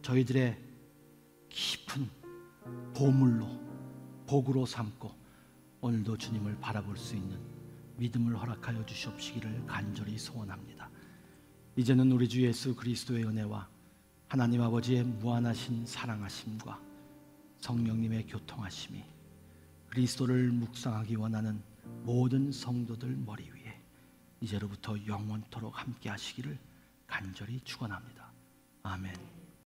저희들의 0.00 0.58
깊은 1.50 2.08
보물로 2.96 3.46
복으로 4.26 4.64
삼고 4.64 5.12
오늘도 5.82 6.16
주님을 6.16 6.60
바라볼 6.60 6.96
수 6.96 7.14
있는 7.14 7.38
믿음을 7.98 8.40
허락하여 8.40 8.86
주시옵시기를 8.86 9.66
간절히 9.66 10.16
소원합니다. 10.16 10.88
이제는 11.76 12.10
우리 12.10 12.26
주 12.26 12.40
예수 12.40 12.74
그리스도의 12.74 13.24
은혜와 13.26 13.68
하나님 14.28 14.62
아버지의 14.62 15.04
무한하신 15.04 15.84
사랑하심과 15.84 16.80
성령님의 17.58 18.28
교통하심이 18.28 19.13
그리스도를 19.94 20.50
묵상하기 20.50 21.14
원하는 21.14 21.62
모든 22.02 22.50
성도들 22.50 23.16
머리 23.16 23.44
위에 23.44 23.80
이제로부터 24.40 24.96
영원토록 25.06 25.78
함께 25.78 26.08
하시기를 26.10 26.58
간절히 27.06 27.60
축원합니다. 27.60 28.32
아멘. 28.82 29.33